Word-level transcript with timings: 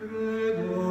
del 0.00 0.83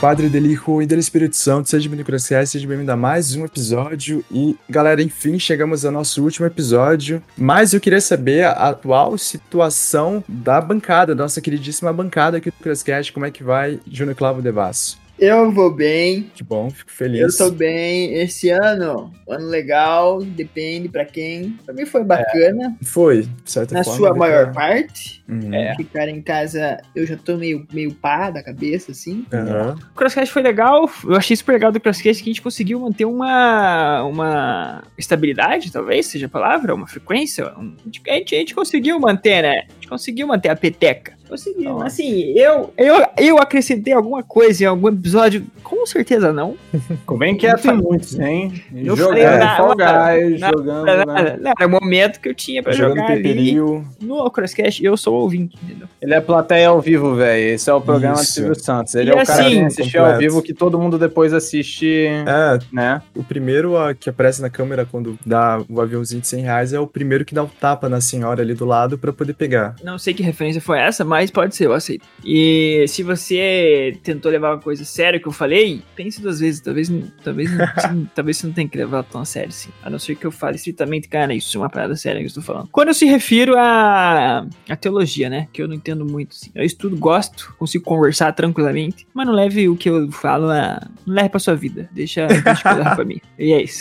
Padre, 0.00 0.30
del 0.30 0.46
e 0.82 0.86
del 0.86 0.98
Espírito 0.98 1.36
Santo. 1.36 1.68
Seja 1.68 1.86
bem-vindo 1.86 2.10
ao 2.10 2.46
seja 2.46 2.66
bem-vindo 2.66 2.90
a 2.90 2.96
mais 2.96 3.34
um 3.36 3.44
episódio. 3.44 4.24
E, 4.32 4.56
galera, 4.66 5.02
enfim, 5.02 5.38
chegamos 5.38 5.84
ao 5.84 5.92
nosso 5.92 6.22
último 6.24 6.46
episódio. 6.46 7.22
Mas 7.36 7.74
eu 7.74 7.80
queria 7.80 8.00
saber 8.00 8.44
a 8.44 8.70
atual 8.70 9.18
situação 9.18 10.24
da 10.26 10.58
bancada, 10.58 11.14
da 11.14 11.24
nossa 11.24 11.42
queridíssima 11.42 11.92
bancada 11.92 12.38
aqui 12.38 12.50
do 12.50 12.56
Crascast. 12.62 13.12
Como 13.12 13.26
é 13.26 13.30
que 13.30 13.44
vai, 13.44 13.78
Júnior 13.86 14.16
Clavo 14.16 14.40
Devasso? 14.40 14.98
Eu 15.20 15.52
vou 15.52 15.70
bem. 15.70 16.30
Que 16.34 16.42
bom, 16.42 16.70
fico 16.70 16.90
feliz. 16.90 17.38
Eu 17.38 17.46
tô 17.46 17.54
bem. 17.54 18.14
Esse 18.14 18.48
ano, 18.48 19.12
ano 19.28 19.46
legal, 19.48 20.24
depende 20.24 20.88
pra 20.88 21.04
quem. 21.04 21.58
Pra 21.64 21.74
mim 21.74 21.84
foi 21.84 22.02
bacana. 22.02 22.74
É, 22.80 22.84
foi, 22.84 23.28
de 23.44 23.50
certa 23.50 23.74
Na 23.74 23.84
forma. 23.84 23.98
sua 23.98 24.14
maior 24.16 24.50
parte. 24.50 25.22
Uhum. 25.28 25.52
É. 25.52 25.76
Ficar 25.76 26.08
em 26.08 26.22
casa, 26.22 26.78
eu 26.96 27.06
já 27.06 27.18
tô 27.18 27.36
meio, 27.36 27.66
meio 27.70 27.92
pá 27.94 28.30
da 28.30 28.42
cabeça, 28.42 28.92
assim. 28.92 29.26
Uhum. 29.30 29.72
O 29.72 29.94
Crosscast 29.94 30.32
foi 30.32 30.42
legal. 30.42 30.90
Eu 31.04 31.16
achei 31.16 31.36
super 31.36 31.52
legal 31.52 31.70
do 31.70 31.78
Crosscast 31.78 32.22
que 32.22 32.30
a 32.30 32.32
gente 32.32 32.42
conseguiu 32.42 32.80
manter 32.80 33.04
uma, 33.04 34.02
uma 34.04 34.82
estabilidade, 34.96 35.70
talvez 35.70 36.06
seja 36.06 36.26
a 36.26 36.30
palavra, 36.30 36.74
uma 36.74 36.86
frequência. 36.86 37.46
Um, 37.58 37.76
a, 38.08 38.14
gente, 38.14 38.34
a 38.34 38.38
gente 38.38 38.54
conseguiu 38.54 38.98
manter, 38.98 39.42
né? 39.42 39.64
A 39.68 39.74
gente 39.74 39.88
conseguiu 39.88 40.26
manter 40.26 40.48
a 40.48 40.56
peteca. 40.56 41.19
Conseguiu. 41.30 41.70
Nossa. 41.70 41.86
Assim, 41.86 42.32
eu, 42.36 42.72
eu, 42.76 43.06
eu 43.16 43.38
acrescentei 43.38 43.92
alguma 43.92 44.22
coisa 44.22 44.64
em 44.64 44.66
algum 44.66 44.88
episódio? 44.88 45.46
Com 45.62 45.86
certeza 45.86 46.32
não. 46.32 46.56
Ficou 46.88 47.16
bem 47.16 47.36
quieto 47.36 47.66
em 47.68 47.76
muitos, 47.76 48.18
hein? 48.18 48.52
Não 48.72 48.96
jogando 48.96 49.56
Fall 49.56 49.74
Guys, 49.76 50.40
jogando... 50.40 50.84
Nada, 51.06 51.40
era 51.58 51.66
o 51.66 51.70
momento 51.70 52.20
que 52.20 52.28
eu 52.28 52.34
tinha 52.34 52.62
pra 52.62 52.72
jogando 52.72 52.96
jogar 52.96 53.12
ali. 53.12 53.54
No 54.00 54.30
Crosscast, 54.30 54.84
eu 54.84 54.96
sou 54.96 55.14
o 55.18 55.22
ouvinte, 55.22 55.56
entendeu? 55.62 55.86
Ele 56.02 56.14
é 56.14 56.20
plateia 56.20 56.68
ao 56.68 56.80
vivo, 56.80 57.14
velho. 57.14 57.54
Esse 57.54 57.70
é 57.70 57.74
o 57.74 57.80
programa 57.80 58.16
do 58.16 58.24
Silvio 58.24 58.54
Santos. 58.54 58.94
Ele 58.94 59.10
E 59.10 59.12
é 59.12 59.22
o 59.22 59.26
cara 59.26 59.32
assim, 59.40 59.48
que 59.50 59.54
vem 59.56 59.66
assistir 59.66 59.92
completo. 59.98 60.12
ao 60.14 60.18
vivo 60.18 60.42
que 60.42 60.54
todo 60.54 60.78
mundo 60.78 60.98
depois 60.98 61.32
assiste, 61.32 62.06
É, 62.06 62.58
né? 62.72 63.02
o 63.14 63.22
primeiro 63.22 63.76
a, 63.76 63.94
que 63.94 64.10
aparece 64.10 64.42
na 64.42 64.50
câmera 64.50 64.84
quando 64.90 65.18
dá 65.24 65.60
o 65.68 65.80
aviãozinho 65.80 66.20
de 66.20 66.26
100 66.26 66.42
reais 66.42 66.72
é 66.72 66.80
o 66.80 66.86
primeiro 66.86 67.24
que 67.24 67.34
dá 67.34 67.44
o 67.44 67.48
tapa 67.60 67.88
na 67.88 68.00
senhora 68.00 68.42
ali 68.42 68.54
do 68.54 68.64
lado 68.64 68.98
pra 68.98 69.12
poder 69.12 69.34
pegar. 69.34 69.76
Não 69.84 69.98
sei 69.98 70.14
que 70.14 70.22
referência 70.22 70.60
foi 70.60 70.78
essa, 70.78 71.04
mas 71.04 71.19
pode 71.28 71.56
ser, 71.56 71.66
eu 71.66 71.72
aceito. 71.72 72.06
E 72.24 72.84
se 72.86 73.02
você 73.02 73.98
tentou 74.04 74.30
levar 74.30 74.52
uma 74.54 74.60
coisa 74.60 74.84
séria 74.84 75.18
que 75.18 75.26
eu 75.26 75.32
falei, 75.32 75.82
pense 75.96 76.22
duas 76.22 76.38
vezes. 76.38 76.60
Talvez, 76.60 76.88
talvez, 77.24 77.50
não- 77.52 78.06
talvez 78.14 78.36
você 78.36 78.46
não 78.46 78.54
tenha 78.54 78.68
que 78.68 78.78
levar 78.78 79.02
tão 79.02 79.20
a 79.20 79.24
sério, 79.24 79.48
assim. 79.48 79.70
A 79.82 79.90
não 79.90 79.98
ser 79.98 80.14
que 80.14 80.24
eu 80.24 80.30
fale 80.30 80.54
estritamente, 80.54 81.08
cara, 81.08 81.34
isso 81.34 81.56
é 81.56 81.60
uma 81.60 81.68
parada 81.68 81.96
séria 81.96 82.20
que 82.20 82.26
eu 82.26 82.28
estou 82.28 82.42
falando. 82.44 82.68
Quando 82.70 82.88
eu 82.88 82.94
se 82.94 83.06
refiro 83.06 83.56
à, 83.58 84.46
à 84.68 84.76
teologia, 84.76 85.28
né? 85.28 85.48
Que 85.52 85.60
eu 85.62 85.66
não 85.66 85.74
entendo 85.74 86.04
muito, 86.06 86.36
assim. 86.36 86.50
Eu 86.54 86.62
estudo, 86.64 86.96
gosto, 86.96 87.52
consigo 87.58 87.82
conversar 87.84 88.32
tranquilamente, 88.32 89.04
mas 89.12 89.26
não 89.26 89.34
leve 89.34 89.68
o 89.68 89.74
que 89.74 89.90
eu 89.90 90.12
falo 90.12 90.48
a. 90.50 90.86
Não 91.04 91.14
leve 91.16 91.30
pra 91.30 91.40
sua 91.40 91.56
vida. 91.56 91.88
Deixa, 91.92 92.26
deixa 92.28 92.68
eu 92.70 92.76
levar 92.76 92.94
pra 92.94 93.04
mim. 93.04 93.20
E 93.36 93.52
é 93.52 93.62
isso. 93.62 93.80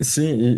Sim, 0.00 0.36
e, 0.38 0.56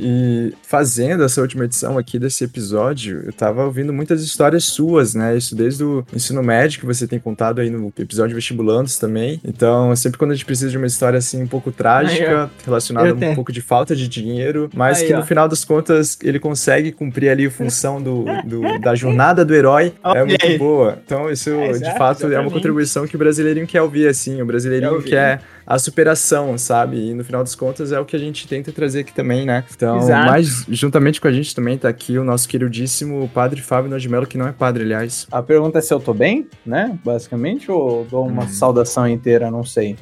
e 0.51 0.55
fazendo 0.62 1.23
essa 1.25 1.41
última 1.41 1.65
edição 1.65 1.98
aqui 1.98 2.19
desse 2.19 2.45
episódio, 2.45 3.23
eu 3.27 3.33
tava 3.33 3.65
ouvindo 3.65 3.92
muitas 3.92 4.23
histórias 4.23 4.65
suas, 4.65 5.15
né? 5.15 5.37
Isso 5.37 5.55
desde 5.55 5.84
o 5.84 6.05
ensino 6.15 6.42
médio 6.42 6.81
que 6.81 6.87
você 6.87 7.06
tem 7.06 7.19
contado 7.19 7.61
aí 7.61 7.70
no 7.70 7.92
episódio 7.98 8.34
Vestibulandos 8.34 8.98
também. 8.98 9.41
Então, 9.45 9.95
sempre 9.97 10.19
quando 10.19 10.33
a 10.33 10.35
gente 10.35 10.45
precisa 10.47 10.70
de 10.70 10.77
uma 10.77 10.86
história 10.86 11.19
assim 11.19 11.42
um 11.42 11.47
pouco 11.47 11.70
trágica, 11.73 12.51
relacionada 12.64 13.11
a 13.11 13.14
um 13.14 13.19
tenho. 13.19 13.35
pouco 13.35 13.52
de 13.52 13.61
falta 13.61 13.95
de 13.95 14.08
dinheiro, 14.08 14.70
mas 14.74 15.01
Aí, 15.01 15.07
que 15.08 15.14
ó. 15.14 15.19
no 15.19 15.24
final 15.27 15.48
das 15.48 15.64
contas 15.64 16.18
ele 16.23 16.39
consegue 16.39 16.92
cumprir 16.92 17.29
ali 17.30 17.47
a 17.47 17.51
função 17.51 18.01
do, 18.03 18.24
do- 18.45 18.79
da 18.80 18.95
jornada 18.95 19.45
do 19.45 19.55
herói, 19.55 19.92
é 20.05 20.24
muito 20.24 20.45
aí. 20.47 20.58
boa. 20.58 20.98
Então, 21.05 21.30
isso 21.30 21.51
É, 21.51 21.73
de 21.73 21.97
fato 21.97 22.27
é 22.33 22.39
uma 22.41 22.51
contribuição 22.51 23.07
que 23.07 23.17
o 23.17 23.18
brasileirinho 23.18 23.67
quer 23.67 23.83
ouvir, 23.83 24.07
assim. 24.08 24.41
O 24.41 24.47
brasileirinho 24.47 24.91
Quer 24.91 24.97
ouvir. 24.97 25.11
quer 25.11 25.41
a 25.67 25.79
superação, 25.79 26.57
sabe? 26.57 27.11
E 27.11 27.15
no 27.15 27.25
final 27.25 27.43
das 27.43 27.55
contas 27.55 27.91
é 27.93 27.99
o 27.99 28.05
que 28.05 28.15
a 28.15 28.19
gente 28.19 28.47
tenta 28.47 28.71
trazer 28.71 29.01
aqui 29.01 29.13
também, 29.13 29.45
né? 29.45 29.65
Então, 29.75 29.97
Exato. 29.99 30.27
mas 30.31 30.65
juntamente 30.69 31.21
com 31.21 31.27
a 31.29 31.33
gente 31.33 31.55
também 31.55 31.77
tá 31.77 31.89
aqui 31.89 32.19
o 32.19 32.25
nosso 32.25 32.49
queridíssimo 32.49 33.29
padre 33.35 33.61
Fábio 33.61 33.91
Nojimelo, 33.91 34.27
que 34.27 34.39
não 34.39 34.47
é 34.47 34.53
padre, 34.53 34.85
aliás. 34.85 35.27
A 35.31 35.43
pergunta 35.43 35.79
é 35.79 35.83
se 35.83 35.93
eu 35.93 35.99
tô 35.99 36.15
bem, 36.15 36.49
né? 36.65 36.97
Basicamente, 37.05 37.71
ou 37.71 38.05
dou 38.05 38.27
uma 38.27 38.45
Hum. 38.45 38.49
saudação 38.49 39.09
inteira, 39.09 39.51
não 39.51 39.65
sei. 39.65 39.97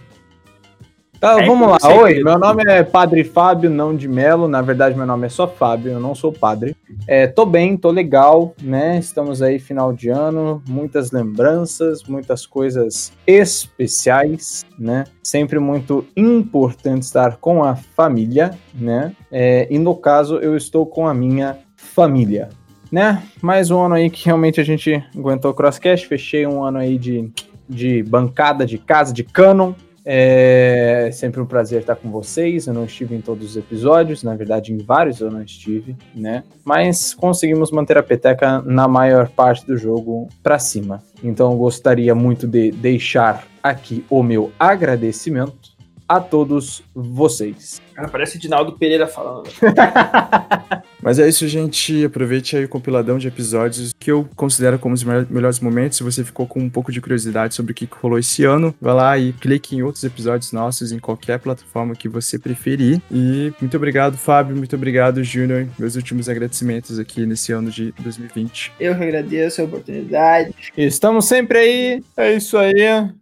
Tá, 1.25 1.43
É, 1.43 1.47
vamos 1.47 1.67
lá. 1.67 1.79
Oi, 2.03 2.23
meu 2.23 2.39
nome 2.39 2.65
é 2.67 2.83
Padre 2.83 3.25
Fábio, 3.25 3.71
não 3.71 3.97
de 3.97 4.07
Melo. 4.07 4.47
Na 4.47 4.61
verdade, 4.61 4.95
meu 4.95 5.07
nome 5.07 5.25
é 5.25 5.31
só 5.31 5.49
Fábio, 5.49 5.93
eu 5.93 5.99
não 5.99 6.15
sou 6.15 6.31
padre. 6.31 6.77
É, 7.09 7.27
tô 7.27 7.47
bem, 7.47 7.79
tô 7.79 7.91
legal, 7.91 8.55
né? 8.61 8.99
Estamos 8.99 9.41
aí 9.41 9.59
final 9.59 9.91
de 9.91 10.11
ano, 10.11 10.63
muitas 10.69 11.13
lembranças, 11.13 12.03
muitas 12.03 12.45
coisas 12.45 13.11
especiais, 13.27 14.67
né? 14.79 15.05
Sempre 15.23 15.59
muito 15.59 16.07
importante 16.15 17.05
estar 17.05 17.39
com 17.39 17.65
a 17.65 17.75
família, 17.75 18.51
né? 18.75 19.13
É, 19.33 19.67
e 19.71 19.79
no 19.79 19.97
caso, 19.97 20.37
eu 20.37 20.55
estou 20.55 20.85
com 20.85 21.09
a 21.09 21.15
minha 21.15 21.57
família, 21.75 22.51
né? 22.93 23.23
Mais 23.41 23.71
um 23.71 23.81
ano 23.81 23.95
aí 23.95 24.11
que 24.11 24.27
realmente 24.27 24.61
a 24.61 24.65
gente 24.65 25.03
aguentou 25.17 25.53
o 25.53 25.55
Crosscast, 25.55 26.07
fechei 26.07 26.47
um 26.47 26.63
ano 26.63 26.77
aí 26.77 26.99
de, 26.99 27.33
de 27.67 28.03
bancada, 28.03 28.67
de 28.67 28.77
casa, 28.77 29.11
de 29.11 29.25
canon. 29.25 29.73
É 30.05 31.09
sempre 31.13 31.41
um 31.41 31.47
prazer 31.47 31.81
estar 31.81 31.97
com 31.97 32.11
vocês. 32.11 32.67
Eu 32.67 32.75
não 32.75 32.85
estive 32.85 33.15
em 33.15 33.21
todos 33.21 33.51
os 33.51 33.57
episódios, 33.57 34.23
na 34.23 34.35
verdade, 34.35 34.73
em 34.73 34.79
vários 34.79 35.21
eu 35.21 35.31
não 35.31 35.43
estive, 35.43 35.97
né? 36.15 36.45
Mas 36.65 37.15
conseguimos 37.15 37.71
manter 37.71 37.97
a 37.97 38.03
peteca 38.03 38.61
na 38.63 38.87
maior 38.87 39.29
parte 39.29 39.67
do 39.67 39.77
jogo 39.77 40.29
para 40.43 40.59
cima. 40.59 41.03
Então 41.23 41.57
gostaria 41.57 42.15
muito 42.15 42.47
de 42.47 42.71
deixar 42.71 43.47
aqui 43.63 44.05
o 44.11 44.23
meu 44.23 44.53
agradecimento 44.59 45.74
a 46.09 46.21
todos 46.21 46.83
vocês. 46.95 47.81
Cara, 47.95 48.09
parece 48.09 48.39
Dinaldo 48.39 48.73
Pereira 48.73 49.07
falando. 49.07 49.49
Mas 51.03 51.19
é 51.19 51.29
isso, 51.29 51.47
gente. 51.47 52.05
Aproveite 52.05 52.57
aí 52.57 52.65
o 52.65 52.69
compiladão 52.69 53.19
de 53.19 53.29
episódios 53.29 53.93
que 53.99 54.11
eu 54.11 54.29
considero 54.35 54.79
como 54.79 54.95
os 54.95 55.05
me- 55.05 55.27
melhores 55.31 55.61
momentos. 55.61 55.99
Se 55.99 56.03
você 56.05 56.25
ficou 56.25 56.47
com 56.47 56.61
um 56.61 56.71
pouco 56.71 56.91
de 56.91 57.01
curiosidade 57.01 57.55
sobre 57.55 57.73
o 57.73 57.75
que 57.75 57.87
que 57.87 57.97
rolou 57.97 58.19
esse 58.19 58.45
ano, 58.45 58.75
vai 58.81 58.95
lá 58.95 59.19
e 59.19 59.33
clique 59.35 59.77
em 59.77 59.83
outros 59.83 60.03
episódios 60.03 60.51
nossos 60.53 60.93
em 60.93 60.99
qualquer 60.99 61.39
plataforma 61.39 61.95
que 61.95 62.09
você 62.09 62.39
preferir. 62.39 63.01
E 63.11 63.53
muito 63.61 63.77
obrigado, 63.77 64.17
Fábio. 64.17 64.57
Muito 64.57 64.75
obrigado, 64.77 65.23
Júnior. 65.23 65.67
Meus 65.79 65.95
últimos 65.95 66.29
agradecimentos 66.29 66.99
aqui 66.99 67.27
nesse 67.27 67.53
ano 67.53 67.71
de 67.71 67.93
2020. 68.01 68.73
Eu 68.81 68.97
que 68.97 69.03
agradeço 69.05 69.61
a 69.61 69.65
oportunidade. 69.65 70.55
Estamos 70.77 71.27
sempre 71.27 71.59
aí. 71.59 72.05
É 72.17 72.33
isso 72.35 72.57
aí. 72.57 72.75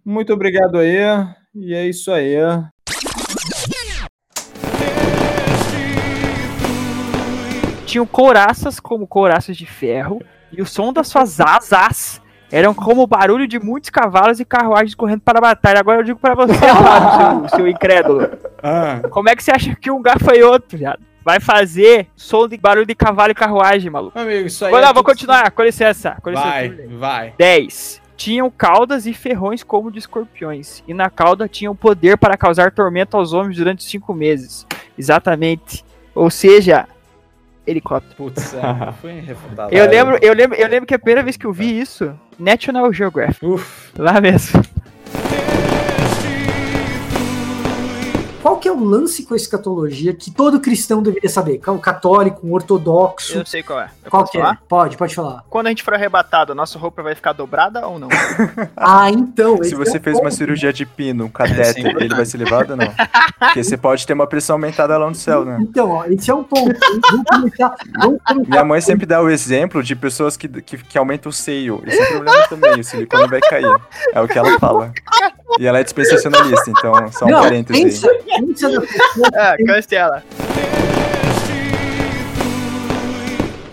Muito 0.05 0.33
obrigado 0.33 0.79
aí. 0.79 0.99
E 1.55 1.75
é 1.75 1.87
isso 1.87 2.11
aí. 2.11 2.37
tinham 7.93 8.07
couraças 8.07 8.81
como 8.81 9.07
couraças 9.07 9.55
de 9.55 9.67
ferro, 9.67 10.23
e 10.51 10.63
o 10.63 10.67
som 10.67 10.95
das 10.95 11.09
suas 11.09 11.39
asas 11.41 12.23
eram 12.51 12.73
como 12.73 13.03
o 13.03 13.07
barulho 13.07 13.47
de 13.47 13.59
muitos 13.59 13.91
cavalos 13.91 14.41
e 14.41 14.47
carruagens 14.47 14.95
correndo 14.95 15.21
para 15.21 15.39
a 15.39 15.43
batalha. 15.43 15.81
Agora 15.81 16.01
eu 16.01 16.05
digo 16.05 16.19
para 16.19 16.35
você, 16.35 16.55
Flávio, 16.57 17.49
seu, 17.51 17.59
seu 17.59 17.69
incrédulo. 17.69 18.31
Ah, 18.63 19.01
Como 19.11 19.29
é 19.29 19.37
que 19.37 19.45
você 19.45 19.51
acha 19.51 19.77
que 19.77 19.91
um 19.91 20.01
gafanhoto, 20.01 20.75
viado, 20.77 21.01
vai 21.23 21.39
fazer 21.39 22.09
som 22.17 22.49
de 22.49 22.57
barulho 22.57 22.87
de 22.87 22.95
cavalo 22.95 23.33
e 23.33 23.35
carruagem, 23.35 23.91
maluco? 23.91 24.19
Amigo, 24.19 24.47
isso 24.47 24.65
aí. 24.65 24.71
Vou, 24.71 24.81
é 24.81 24.83
lá, 24.83 24.93
vou 24.93 25.05
continuar, 25.05 25.51
com 25.51 25.63
licença. 25.63 26.17
Com 26.23 26.31
licença. 26.31 26.49
Vai, 26.49 26.69
vai. 26.99 27.35
10. 27.37 28.02
Tinham 28.23 28.49
caudas 28.49 29.05
e 29.05 29.13
ferrões 29.13 29.65
como 29.65 29.91
de 29.91 29.99
escorpiões, 29.99 30.81
e 30.87 30.95
na 30.95 31.11
cauda 31.11 31.49
tinham 31.49 31.75
poder 31.75 32.17
para 32.17 32.37
causar 32.37 32.71
tormento 32.71 33.17
aos 33.17 33.33
homens 33.33 33.57
durante 33.57 33.83
cinco 33.83 34.15
meses. 34.15 34.65
Exatamente. 34.97 35.85
Ou 36.15 36.31
seja, 36.31 36.87
helicóptero. 37.67 38.15
Putz, 38.15 38.55
é, 38.55 38.93
foi. 39.03 39.25
Eu 39.73 39.91
lembro, 39.91 40.19
eu, 40.23 40.35
lembro, 40.35 40.57
eu 40.57 40.69
lembro 40.69 40.87
que 40.87 40.95
a 40.95 41.01
primeira 41.01 41.25
vez 41.25 41.37
que 41.37 41.45
eu 41.45 41.53
vi 41.53 41.81
isso, 41.81 42.17
National 42.39 42.93
Geographic. 42.93 43.45
Uf. 43.45 43.91
Lá 43.99 44.21
mesmo. 44.21 44.63
que 48.63 48.69
é 48.69 48.73
o 48.73 48.79
lance 48.79 49.25
com 49.25 49.35
a 49.35 49.37
escatologia 49.37 50.15
que 50.15 50.31
todo 50.31 50.61
cristão 50.61 51.03
deveria 51.03 51.29
saber? 51.29 51.61
O 51.67 51.79
católico, 51.81 52.47
um 52.47 52.53
ortodoxo. 52.53 53.39
Eu 53.39 53.45
sei 53.45 53.61
qual 53.61 53.81
é. 53.81 53.91
Eu 54.05 54.11
Qual 54.11 54.25
que 54.25 54.39
é? 54.39 54.41
falar? 54.41 54.63
Pode, 54.69 54.97
pode 54.97 55.15
falar. 55.17 55.45
Quando 55.51 55.67
a 55.67 55.71
gente 55.71 55.83
for 55.83 55.95
arrebatado, 55.95 56.53
a 56.53 56.55
nossa 56.55 56.79
roupa 56.79 57.03
vai 57.03 57.17
ficar 57.17 57.33
dobrada 57.33 57.87
ou 57.87 57.99
não? 57.99 58.09
Ah, 58.77 59.11
então. 59.11 59.63
Se 59.63 59.75
você 59.75 59.97
é 59.97 60.01
fez 60.01 60.19
uma 60.19 60.31
cirurgia 60.31 60.73
de 60.73 60.85
pino, 60.85 61.25
um 61.25 61.27
Sim, 61.29 61.33
catéter, 61.33 61.97
ele 61.97 62.15
vai 62.15 62.25
ser 62.25 62.39
levado 62.39 62.71
ou 62.71 62.77
não? 62.77 62.87
Porque 63.39 63.65
você 63.65 63.77
pode 63.77 64.07
ter 64.07 64.13
uma 64.13 64.27
pressão 64.27 64.55
aumentada 64.55 64.97
lá 64.97 65.09
no 65.09 65.15
céu, 65.15 65.45
né? 65.45 65.59
Então, 65.61 65.91
ó, 65.91 66.05
esse 66.05 66.31
é 66.31 66.35
um 66.35 66.45
ponto. 66.45 66.79
Vamos 67.11 67.25
começar. 67.29 67.75
Vamos 67.99 68.21
começar 68.25 68.51
Minha 68.51 68.65
mãe 68.65 68.81
sempre 68.81 69.07
dá 69.07 69.21
o 69.21 69.29
exemplo 69.29 69.83
de 69.83 69.97
pessoas 69.97 70.37
que, 70.37 70.49
que, 70.49 70.79
que 70.79 70.99
aumentam 70.99 71.31
o 71.31 71.33
seio. 71.33 71.83
Esse 71.87 72.01
é 72.01 72.05
um 72.05 72.09
problema 72.09 72.49
também, 72.49 72.81
o 72.81 72.85
silicone 72.85 73.29
vai 73.29 73.41
cair. 73.41 73.81
É 74.13 74.21
o 74.21 74.29
que 74.29 74.39
ela 74.39 74.59
fala. 74.59 74.93
E 75.59 75.67
ela 75.67 75.81
é 75.81 75.85
dispensacionalista, 75.85 76.71
então 76.71 76.93
só 77.13 77.27
um 77.27 77.31
Não, 77.31 77.43
parênteses 77.43 77.83
pensa, 77.83 78.11
aí. 78.11 78.47
pensa 78.47 78.69
na 78.69 78.81
pessoa 78.81 79.29
ah, 79.35 79.57
cancela. 79.67 80.23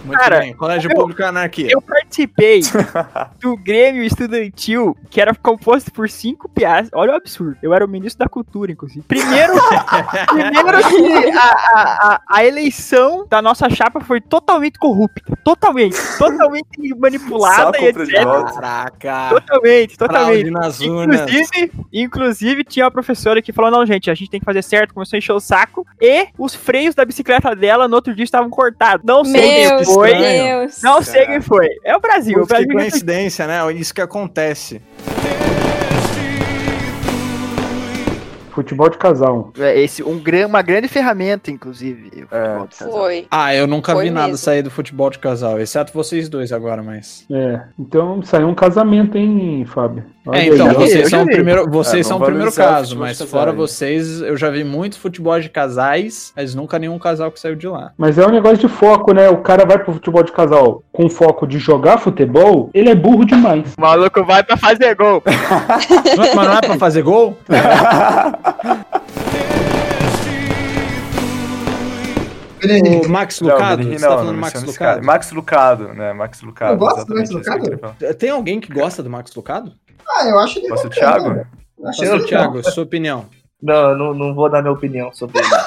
Muito 0.09 0.19
Cara, 0.19 0.39
bem. 0.39 0.53
Colégio 0.53 0.91
eu- 0.91 0.95
Público 0.95 1.23
Anarquia. 1.23 1.67
Eu 1.69 1.81
participei 1.81 2.61
do 3.39 3.55
Grêmio 3.55 4.03
Estudantil, 4.03 4.97
que 5.09 5.21
era 5.21 5.33
composto 5.35 5.91
por 5.91 6.09
cinco 6.09 6.49
piás. 6.49 6.89
Olha 6.93 7.13
o 7.13 7.15
absurdo. 7.15 7.57
Eu 7.61 7.73
era 7.73 7.85
o 7.85 7.87
ministro 7.87 8.19
da 8.19 8.29
cultura, 8.29 8.71
inclusive. 8.71 9.03
Primeiro, 9.07 9.53
primeiro 10.27 10.87
que 10.89 11.37
a, 11.37 11.41
a, 11.41 11.81
a, 12.15 12.21
a 12.27 12.45
eleição 12.45 13.25
da 13.29 13.41
nossa 13.41 13.69
chapa 13.69 13.99
foi 13.99 14.19
totalmente 14.19 14.79
corrupta. 14.79 15.37
Totalmente. 15.43 15.95
Totalmente 16.17 16.67
Só 16.89 16.95
manipulada 16.97 17.79
e 17.79 17.85
etc. 17.85 18.23
Caraca. 18.53 19.29
Totalmente, 19.29 19.97
totalmente. 19.97 20.49
Inclusive, 20.49 21.71
inclusive, 21.93 22.63
tinha 22.63 22.85
uma 22.85 22.91
professora 22.91 23.41
que 23.41 23.53
falou: 23.53 23.71
não, 23.71 23.85
gente, 23.85 24.09
a 24.09 24.15
gente 24.15 24.29
tem 24.29 24.39
que 24.39 24.45
fazer 24.45 24.63
certo, 24.63 24.93
começou 24.93 25.17
a 25.17 25.19
encher 25.19 25.33
o 25.33 25.39
saco. 25.39 25.85
E 26.01 26.27
os 26.37 26.55
freios 26.55 26.95
da 26.95 27.05
bicicleta 27.05 27.55
dela 27.55 27.87
no 27.87 27.95
outro 27.95 28.13
dia 28.15 28.23
estavam 28.23 28.49
cortados. 28.49 29.05
Não 29.05 29.23
sei 29.23 29.67
Meu 29.67 29.77
quem 29.77 29.85
foi. 30.07 30.15
Deus. 30.15 30.81
Não 30.81 31.01
sei 31.01 31.25
quem 31.25 31.41
foi. 31.41 31.67
É 31.83 31.95
o 31.95 31.99
Brasil. 31.99 32.39
O 32.39 32.41
que 32.41 32.53
Brasil 32.53 32.73
coincidência, 32.73 33.47
né? 33.47 33.71
Isso 33.73 33.93
que 33.93 34.01
acontece. 34.01 34.81
Futebol 38.51 38.89
de 38.89 38.97
casal. 38.97 39.53
É 39.57 39.79
esse, 39.79 40.03
um, 40.03 40.21
uma 40.47 40.61
grande 40.61 40.89
ferramenta, 40.89 41.49
inclusive. 41.49 42.27
É. 42.29 42.65
Foi. 42.69 43.25
Ah, 43.31 43.55
eu 43.55 43.65
nunca 43.65 43.93
Foi 43.93 44.05
vi 44.05 44.09
nada 44.09 44.27
mesmo. 44.27 44.37
sair 44.37 44.61
do 44.61 44.69
futebol 44.69 45.09
de 45.09 45.17
casal, 45.17 45.59
exceto 45.59 45.93
vocês 45.93 46.27
dois 46.27 46.51
agora, 46.51 46.83
mas. 46.83 47.25
É. 47.31 47.61
Então 47.79 48.21
saiu 48.21 48.49
um 48.49 48.55
casamento, 48.55 49.17
hein, 49.17 49.65
Fábio? 49.65 50.03
É, 50.33 50.45
então, 50.47 50.67
ó. 50.67 50.69
vi, 50.69 50.75
vocês 50.75 51.03
eu 51.03 51.09
são 51.09 51.23
o 51.23 51.25
primeiro, 51.25 51.69
vocês 51.69 52.05
É, 52.05 52.09
são 52.09 52.17
o 52.17 52.21
primeiro 52.25 52.51
caso, 52.51 52.97
mas 52.97 53.17
casais. 53.17 53.29
fora 53.29 53.51
vocês, 53.51 54.21
eu 54.21 54.35
já 54.37 54.49
vi 54.49 54.63
muito 54.63 54.99
futebol 54.99 55.39
de 55.39 55.49
casais, 55.49 56.31
mas 56.35 56.53
nunca 56.55 56.77
nenhum 56.79 56.97
casal 56.99 57.31
que 57.31 57.39
saiu 57.39 57.55
de 57.55 57.67
lá. 57.67 57.91
Mas 57.97 58.17
é 58.17 58.25
um 58.25 58.31
negócio 58.31 58.57
de 58.57 58.67
foco, 58.67 59.13
né? 59.13 59.29
O 59.29 59.37
cara 59.37 59.65
vai 59.65 59.77
pro 59.79 59.93
futebol 59.93 60.23
de 60.23 60.31
casal 60.31 60.83
com 60.91 61.09
foco 61.09 61.45
de 61.47 61.57
jogar 61.59 61.97
futebol, 61.97 62.69
ele 62.73 62.89
é 62.89 62.95
burro 62.95 63.25
demais. 63.25 63.73
O 63.77 63.81
maluco 63.81 64.23
vai 64.23 64.43
pra 64.43 64.57
fazer 64.57 64.95
gol. 64.95 65.21
Não 66.17 66.25
mas 66.35 66.47
não 66.47 66.57
é 66.57 66.61
pra 66.61 66.77
fazer 66.77 67.01
gol? 67.01 67.37
O 72.61 73.07
Max 73.09 73.39
Lucado? 73.39 73.83
Não, 73.83 73.91
Você 73.91 73.99
tá 73.99 74.09
não, 74.09 74.17
falando 74.17 74.33
não 74.33 74.41
Max. 74.41 74.63
Lucado? 74.63 75.05
Max 75.05 75.31
Lucado, 75.31 75.93
né? 75.93 76.13
Max 76.13 76.41
Lucado. 76.41 76.73
Eu 76.73 76.77
gosto 76.77 77.05
do 77.05 77.15
Max 77.15 77.29
Lucado. 77.29 77.95
Tem 78.17 78.29
alguém 78.29 78.59
que 78.59 78.71
gosta 78.73 79.01
do 79.01 79.09
Max 79.09 79.33
Lucado? 79.33 79.71
Ah, 80.07 80.27
eu 80.27 80.39
acho 80.39 80.59
ele 80.59 80.67
Posso 80.67 80.87
o 80.87 80.89
Thiago? 80.89 81.45
Eu 81.77 81.87
acho 81.87 82.01
legal. 82.01 82.25
Thiago, 82.25 82.63
sua 82.71 82.83
opinião. 82.83 83.25
Não, 83.61 83.89
eu 83.91 83.97
não, 83.97 84.13
não 84.13 84.33
vou 84.33 84.49
dar 84.49 84.61
minha 84.61 84.73
opinião 84.73 85.11
sobre 85.13 85.39
ele. 85.39 85.47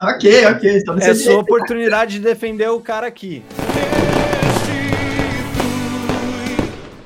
Ok, 0.00 0.46
ok. 0.46 0.78
Então 0.78 0.96
É 0.98 1.14
sua 1.14 1.38
oportunidade 1.38 2.12
de 2.14 2.20
defender 2.20 2.68
o 2.68 2.80
cara 2.80 3.06
aqui. 3.06 3.42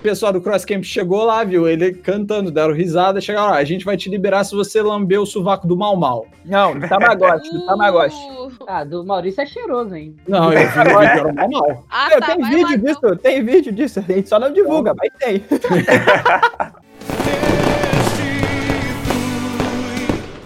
O 0.03 0.11
pessoal 0.13 0.33
do 0.33 0.41
Cross 0.41 0.65
Camp 0.65 0.83
chegou 0.83 1.23
lá, 1.23 1.45
viu? 1.45 1.69
Ele 1.69 1.93
cantando, 1.93 2.51
deram 2.51 2.75
risada, 2.75 3.21
chegaram 3.21 3.51
lá. 3.51 3.59
A 3.59 3.63
gente 3.63 3.85
vai 3.85 3.97
te 3.97 4.11
liberar 4.11 4.43
se 4.43 4.53
você 4.53 4.83
lamber 4.83 5.21
o 5.21 5.25
sovaco 5.25 5.65
do 5.65 5.77
Mal 5.77 5.95
Mal. 5.95 6.27
Não, 6.45 6.77
do 6.77 6.89
Tamagotchi, 6.89 7.53
do 7.53 7.65
Tamagotchi. 7.65 8.17
Uh. 8.17 8.53
Ah, 8.67 8.83
do 8.83 9.05
Maurício 9.05 9.41
é 9.41 9.47
cheiroso, 9.47 9.95
hein? 9.95 10.17
Não, 10.27 10.53
eu 10.53 10.69
vi 10.69 10.77
no 10.77 10.85
vídeo, 10.85 10.99
era 10.99 11.29
o 11.29 11.35
Mal 11.37 11.49
Mal. 11.49 11.85
Ah, 11.89 12.09
tá, 12.19 12.35
vai 12.35 12.51
vídeo 12.51 12.63
lá, 12.63 12.75
então. 12.75 13.11
disso, 13.11 13.17
tem 13.23 13.45
vídeo 13.45 13.73
disso. 13.73 14.01
A 14.01 14.03
gente 14.03 14.29
só 14.29 14.41
não 14.41 14.53
divulga, 14.53 14.93
mas 14.93 15.09
tem. 15.21 15.45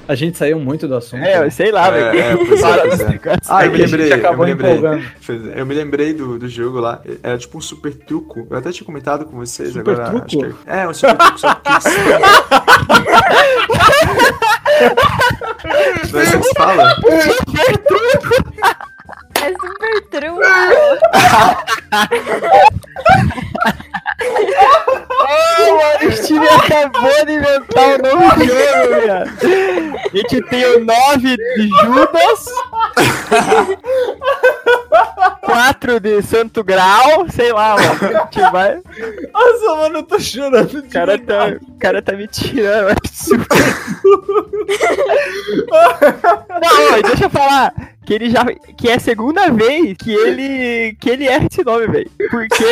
A 0.09 0.15
gente 0.15 0.39
saiu 0.39 0.61
muito 0.61 0.87
do 0.87 0.95
assunto. 0.95 1.25
É, 1.25 1.45
eu 1.45 1.51
sei 1.51 1.73
lá, 1.73 1.91
velho. 1.91 2.17
É, 2.19 2.21
é, 2.21 2.31
é, 2.31 2.33
é. 2.33 2.37
Ah, 3.49 3.67
eu 3.67 3.73
me 3.73 3.79
lembrei, 3.79 4.13
eu 4.13 4.37
me 4.39 4.45
lembrei. 4.45 4.71
é, 5.55 5.61
Eu 5.61 5.67
me 5.67 5.75
lembrei 5.75 6.15
do, 6.15 6.39
do 6.39 6.49
jogo 6.49 6.79
lá. 6.79 7.01
Era 7.23 7.37
tipo 7.39 7.59
um 7.59 7.61
super 7.61 7.93
truco. 7.93 8.47
Eu 8.51 8.57
até 8.57 8.71
tinha 8.71 8.87
comentado 8.87 9.25
com 9.25 9.37
vocês 9.39 9.73
Super 9.73 9.95
agora. 10.01 10.11
truco? 10.11 10.27
acho 10.27 10.39
que 10.39 10.45
é, 10.71 10.83
é, 10.83 10.89
um 10.89 10.95
super 10.95 11.17
truco, 11.17 11.39
só 11.39 11.55
que. 11.55 11.71
Não 16.13 16.21
é 16.21 16.23
assim 16.23 16.39
que 16.39 16.45
se 16.45 16.55
fala? 16.55 16.95
É 19.43 19.51
super 19.51 20.03
true. 20.11 20.39
Mano, 25.71 26.09
o 26.09 26.27
time 26.27 26.49
acabou 26.49 27.27
de 27.27 27.33
inventar 27.33 27.89
um 27.89 27.99
novo 28.03 28.45
jogo, 28.45 29.01
viado. 29.03 29.31
A 29.97 30.17
gente 30.17 30.43
tem 30.43 30.65
o 30.65 30.85
9 30.85 31.37
de 31.37 31.69
Judas. 31.83 32.47
4 35.43 36.01
de 36.01 36.23
Santo 36.23 36.65
Grau, 36.65 37.27
sei 37.31 37.53
lá, 37.53 37.77
mano. 37.77 37.89
A 37.89 38.25
gente 38.25 38.41
vai. 38.51 38.83
Nossa, 39.33 39.75
mano, 39.77 39.99
eu 39.99 40.03
tô 40.03 40.19
chorando. 40.19 40.79
O 40.79 40.89
cara 40.89 41.19
tá, 41.19 41.57
o 41.63 41.79
cara 41.79 42.03
tá 42.03 42.13
me 42.13 42.27
tirando. 42.27 42.89
é 42.89 42.93
absurdo. 42.93 43.47
Não, 46.63 47.03
deixa 47.03 47.25
eu 47.25 47.31
falar. 47.31 47.96
Que 48.07 48.15
ele 48.15 48.31
já. 48.31 48.45
Que 48.77 48.89
é 48.89 48.95
a 48.95 49.01
segunda 49.01 49.51
vez 49.51 49.97
que 49.99 50.13
ele. 50.15 50.97
Que 51.01 51.11
ele 51.11 51.27
erra 51.27 51.47
esse 51.51 51.65
nome, 51.65 51.89
velho. 51.89 52.11
Porque 52.31 52.65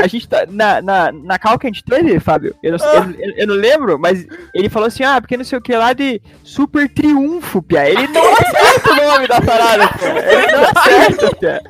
a 0.00 0.06
gente 0.06 0.28
tá. 0.28 0.44
Na, 0.48 0.80
na, 0.80 1.10
na 1.12 1.38
cal 1.38 1.58
que 1.58 1.66
a 1.66 1.70
gente 1.70 1.82
teve, 1.84 2.20
Fábio, 2.20 2.54
eu 2.62 2.78
não, 2.78 2.78
eu, 2.86 3.02
eu- 3.18 3.34
eu 3.38 3.46
não 3.48 3.54
lembro, 3.56 3.98
mas 3.98 4.24
ele 4.54 4.68
falou 4.68 4.86
assim: 4.86 5.02
ah, 5.02 5.20
porque 5.20 5.36
não 5.36 5.44
sei 5.44 5.58
o 5.58 5.62
que 5.62 5.74
lá 5.76 5.92
de 5.92 6.22
Super 6.44 6.88
Triunfo, 6.88 7.60
Pia. 7.62 7.88
Ele 7.90 8.06
não 8.08 8.22
acerta 8.32 8.92
o 8.92 8.96
nome 8.96 9.26
da 9.26 9.40
parada, 9.40 9.88
pia. 9.88 10.32
Ele 10.32 10.52
não 10.52 10.62
acerta, 10.64 11.36
Pia. 11.36 11.60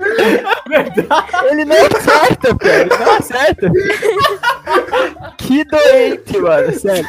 Ele 1.51 1.65
não 1.65 1.77
acerta, 1.77 2.55
Pia. 2.55 2.81
Ele 2.83 2.91
não 2.99 3.13
acerta. 3.17 3.71
Que 5.39 5.63
doente, 5.65 6.39
mano, 6.39 6.73
sério. 6.73 7.07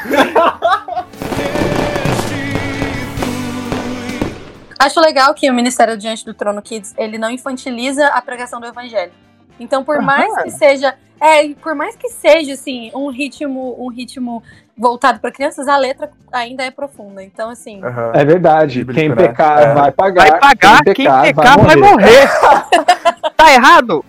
Acho 4.86 5.00
legal 5.00 5.34
que 5.34 5.50
o 5.50 5.54
Ministério 5.54 5.98
Diante 5.98 6.24
do 6.24 6.32
Trono 6.32 6.62
Kids, 6.62 6.94
ele 6.96 7.18
não 7.18 7.32
infantiliza 7.32 8.06
a 8.06 8.22
pregação 8.22 8.60
do 8.60 8.68
evangelho. 8.68 9.12
Então, 9.60 9.84
por 9.84 10.00
mais 10.00 10.44
que 10.44 10.51
seja, 10.51 10.94
é, 11.20 11.56
por 11.56 11.74
mais 11.74 11.96
que 11.96 12.08
seja 12.08 12.54
assim, 12.54 12.92
um 12.94 13.10
ritmo, 13.10 13.75
um 13.84 13.88
ritmo 13.88 14.44
voltado 14.77 15.20
para 15.20 15.32
crianças, 15.32 15.68
a 15.68 15.75
letra 15.75 16.12
ainda 16.32 16.63
é 16.63 16.70
profunda. 16.70 17.24
Então, 17.24 17.50
assim, 17.50 17.84
Aham. 17.84 18.12
É 18.13 18.24
verdade. 18.24 18.84
Bíblico, 18.84 19.00
Quem 19.00 19.10
né? 19.10 19.15
pecar 19.15 19.60
É. 19.60 19.74
vai 19.74 19.92
pagar. 19.92 20.30
Vai 20.30 20.39
pagar, 20.39 20.84
quem 20.84 20.94
pecar 20.96 21.60
vai 21.60 21.75
morrer. 21.77 22.30
tá 23.36 23.54
errado? 23.54 24.06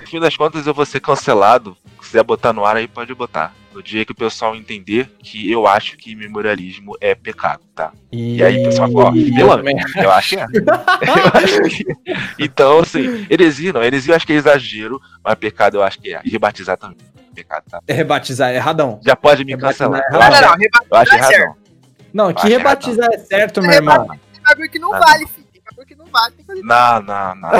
No 0.00 0.06
fim 0.06 0.20
das 0.20 0.36
contas, 0.36 0.64
eu 0.64 0.72
vou 0.72 0.86
ser 0.86 1.00
cancelado. 1.00 1.76
Se 2.02 2.06
quiser 2.06 2.22
botar 2.22 2.52
no 2.52 2.64
ar 2.64 2.76
aí, 2.76 2.86
pode 2.86 3.12
botar. 3.16 3.52
No 3.72 3.82
dia 3.82 4.04
que 4.04 4.10
o 4.12 4.14
pessoal 4.16 4.56
entender 4.56 5.08
que 5.20 5.50
eu 5.50 5.66
acho 5.66 5.96
que 5.96 6.14
memorialismo 6.16 6.96
é 7.00 7.14
pecado, 7.14 7.62
tá? 7.74 7.92
E 8.10 8.42
aí 8.42 8.60
o 8.60 8.64
pessoal 8.64 8.90
fala, 8.90 9.04
ó, 9.10 9.12
pelo 9.12 9.62
menos, 9.62 9.94
eu 9.96 10.10
acho 10.10 10.30
que 10.30 10.36
é. 10.40 10.44
Eu 10.44 11.40
acho 11.40 11.62
que- 11.62 11.96
Então, 12.38 12.80
assim, 12.80 13.26
heresia 13.30 13.72
não, 13.72 13.82
heresia 13.82 14.12
eu 14.12 14.16
acho 14.16 14.26
que 14.26 14.32
é 14.32 14.36
exagero, 14.36 15.00
mas 15.24 15.34
pecado 15.36 15.76
eu 15.76 15.82
acho 15.84 16.00
que 16.00 16.12
é. 16.12 16.20
E 16.24 16.30
rebatizar 16.30 16.76
também 16.76 16.96
é 17.16 17.34
pecado, 17.34 17.64
tá? 17.70 17.80
É 17.86 17.92
rebatizar, 17.92 18.50
é 18.50 18.56
erradão. 18.56 18.98
Já 19.04 19.14
pode 19.14 19.44
me 19.44 19.52
Rebatizar 19.52 19.88
cancelar. 19.88 20.02
é 20.10 20.14
Eu 20.16 20.20
errado. 20.20 20.32
acho, 20.32 20.42
Não, 20.42 20.48
não, 20.50 20.58
eu 20.90 20.96
acho 20.98 21.10
rebatizar 21.12 21.30
é 21.30 21.34
erradão. 21.36 21.56
Não, 22.12 22.32
que 22.34 22.48
rebatizar 22.48 23.08
é 23.12 23.18
certo, 23.18 23.62
meu 23.62 23.70
irmão. 23.70 24.06
Tem 24.08 24.42
bagulho 24.42 24.68
que 24.70 24.78
não 24.80 24.92
Ah, 24.94 24.98
vale, 24.98 25.26
filho. 25.28 25.46
Tem 25.52 25.62
bagulho 25.64 25.86
que 25.86 25.94
não 25.94 26.06
vale. 26.06 26.34
Tem 26.34 26.44
coisa 26.44 26.62
Não, 26.64 27.02
não, 27.02 27.34
não. 27.36 27.50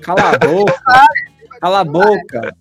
Cala 0.00 0.30
a 0.30 0.38
boca. 0.38 0.74
Cala 1.60 1.80
a 1.80 1.84
boca. 1.84 2.56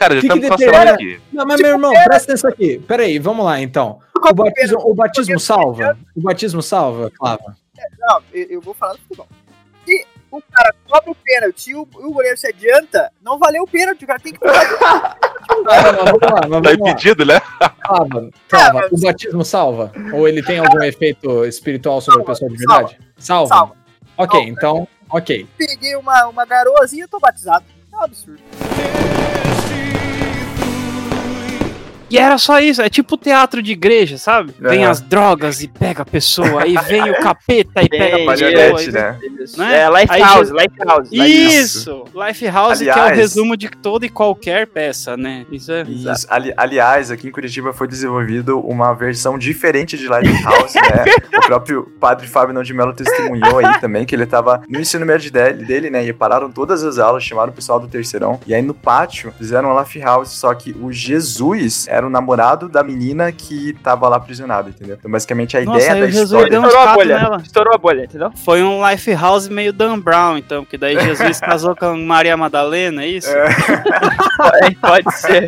Cara, 0.00 0.14
já 0.14 0.20
estamos 0.20 0.48
cancelando 0.48 0.90
aqui. 0.92 1.20
Não, 1.30 1.44
mas 1.44 1.60
meu 1.60 1.72
irmão, 1.72 1.92
presta 1.92 2.32
atenção 2.32 2.48
aqui. 2.48 2.78
Peraí, 2.88 3.18
vamos 3.18 3.44
lá 3.44 3.60
então. 3.60 4.00
O 4.16 4.32
batismo, 4.32 4.78
o 4.80 4.94
batismo 4.94 5.38
salva? 5.38 5.98
O 6.16 6.22
batismo 6.22 6.62
salva, 6.62 7.12
Flávio? 7.18 7.54
Não, 7.98 8.22
eu, 8.32 8.62
vou 8.62 8.72
falar 8.72 8.94
do 8.94 8.98
futebol. 9.00 9.28
Se 9.86 10.06
o 10.30 10.40
cara 10.50 10.74
cobra 10.88 11.10
o 11.10 11.14
pênalti 11.14 11.72
e 11.72 11.74
o, 11.74 11.82
o 11.82 12.12
goleiro 12.14 12.38
se 12.38 12.46
adianta, 12.46 13.12
não 13.20 13.38
valeu 13.38 13.64
o 13.64 13.66
pênalti, 13.66 14.04
o 14.04 14.06
cara 14.06 14.18
tem 14.18 14.32
que 14.32 14.38
mas 14.42 14.68
Tá 16.20 16.46
vamos 16.48 16.66
lá. 16.66 16.72
impedido, 16.72 17.26
né? 17.26 17.42
Salva, 17.86 18.30
salva. 18.48 18.88
O 18.90 19.00
batismo 19.00 19.44
salva? 19.44 19.92
Ou 20.14 20.26
ele 20.26 20.42
tem 20.42 20.60
algum 20.60 20.82
efeito 20.82 21.44
espiritual 21.44 22.00
sobre 22.00 22.22
a 22.22 22.24
pessoa 22.24 22.50
de 22.50 22.56
verdade? 22.56 22.98
Salva. 23.18 23.54
Salva. 23.54 23.76
Ok, 24.16 24.38
Salva. 24.38 24.50
então, 24.50 24.88
ok. 25.10 25.46
peguei 25.58 25.94
uma, 25.96 26.26
uma 26.28 26.46
garoazinha 26.46 27.04
e 27.04 27.08
tô 27.08 27.18
batizado. 27.20 27.66
É 27.92 27.96
um 27.96 28.02
absurdo. 28.02 28.40
E 32.10 32.18
era 32.18 32.36
só 32.38 32.58
isso, 32.60 32.82
é 32.82 32.88
tipo 32.88 33.16
teatro 33.16 33.62
de 33.62 33.72
igreja, 33.72 34.18
sabe? 34.18 34.52
Vem 34.58 34.84
as 34.84 35.00
drogas 35.00 35.62
e 35.62 35.68
pega 35.68 36.02
a 36.02 36.04
pessoa, 36.04 36.62
aí 36.62 36.74
vem 36.88 37.10
o 37.10 37.14
capeta 37.22 37.82
e 37.82 37.88
pega 37.88 38.16
a 38.16 38.18
Bem, 38.18 38.26
pessoa. 38.26 38.50
Aí- 38.80 38.90
né? 38.92 39.18
Né? 39.56 39.80
É, 39.82 39.88
Life 39.90 40.06
Aí 40.12 40.20
House, 40.20 40.48
já- 40.48 40.54
Life 40.54 40.76
House. 40.84 41.08
Life 41.10 41.56
Isso! 41.60 42.04
Lifehouse, 42.14 42.84
que 42.84 42.90
é 42.90 42.92
o 42.92 42.96
Aliás- 42.98 43.16
resumo 43.18 43.56
de 43.56 43.68
toda 43.70 44.04
e 44.04 44.08
qualquer 44.08 44.66
peça, 44.66 45.16
né? 45.16 45.46
Isso 45.50 45.72
é. 45.72 45.82
Isso. 45.82 46.26
Ali- 46.28 46.52
aliás, 46.56 47.10
aqui 47.10 47.26
em 47.28 47.30
Curitiba 47.30 47.72
foi 47.72 47.88
desenvolvido 47.88 48.60
uma 48.60 48.92
versão 48.92 49.38
diferente 49.38 49.96
de 49.96 50.06
Lighthouse, 50.08 50.74
né? 50.74 51.04
O 51.40 51.46
próprio 51.50 51.84
padre 51.98 52.26
Fábio 52.28 52.54
Não 52.54 52.62
de 52.62 52.72
Mello 52.74 52.92
testemunhou 52.92 53.58
aí 53.58 53.80
também 53.80 54.04
que 54.04 54.14
ele 54.14 54.26
tava 54.26 54.62
no 54.68 54.78
ensino 54.78 55.04
médio 55.06 55.32
dele, 55.32 55.64
dele, 55.64 55.90
né? 55.90 56.04
E 56.04 56.12
pararam 56.12 56.50
todas 56.50 56.84
as 56.84 56.98
aulas, 56.98 57.24
chamaram 57.24 57.50
o 57.50 57.54
pessoal 57.54 57.80
do 57.80 57.88
terceirão. 57.88 58.38
E 58.46 58.54
aí 58.54 58.62
no 58.62 58.74
pátio 58.74 59.32
fizeram 59.36 59.70
uma 59.70 59.84
House, 60.04 60.28
só 60.30 60.54
que 60.54 60.72
o 60.80 60.92
Jesus 60.92 61.86
era 61.88 61.99
o 62.04 62.10
namorado 62.10 62.68
da 62.68 62.82
menina 62.82 63.30
que 63.32 63.72
tava 63.82 64.08
lá 64.08 64.16
aprisionado, 64.16 64.68
entendeu? 64.70 64.96
Então 64.98 65.10
basicamente 65.10 65.56
a 65.56 65.64
Nossa, 65.64 65.78
ideia 65.86 66.00
da 66.02 66.06
o 66.06 66.10
Jesus 66.10 66.30
história. 66.30 66.50
deu 66.50 66.60
um 66.60 66.64
Estourou 66.66 66.88
a 66.88 66.94
bolha. 66.94 67.18
nela. 67.18 67.36
Estourou 67.42 67.74
a 67.74 67.78
bolha, 67.78 68.04
entendeu? 68.04 68.30
Foi 68.44 68.62
um 68.62 68.88
Lifehouse 68.88 69.50
meio 69.50 69.72
Dan 69.72 69.98
Brown, 69.98 70.36
então, 70.38 70.64
porque 70.64 70.78
daí 70.78 70.98
Jesus 71.00 71.40
casou 71.40 71.74
com 71.76 71.96
Maria 71.96 72.36
Madalena, 72.36 73.02
é 73.02 73.08
isso? 73.08 73.30
É, 74.62 74.70
pode 74.80 75.14
ser. 75.16 75.46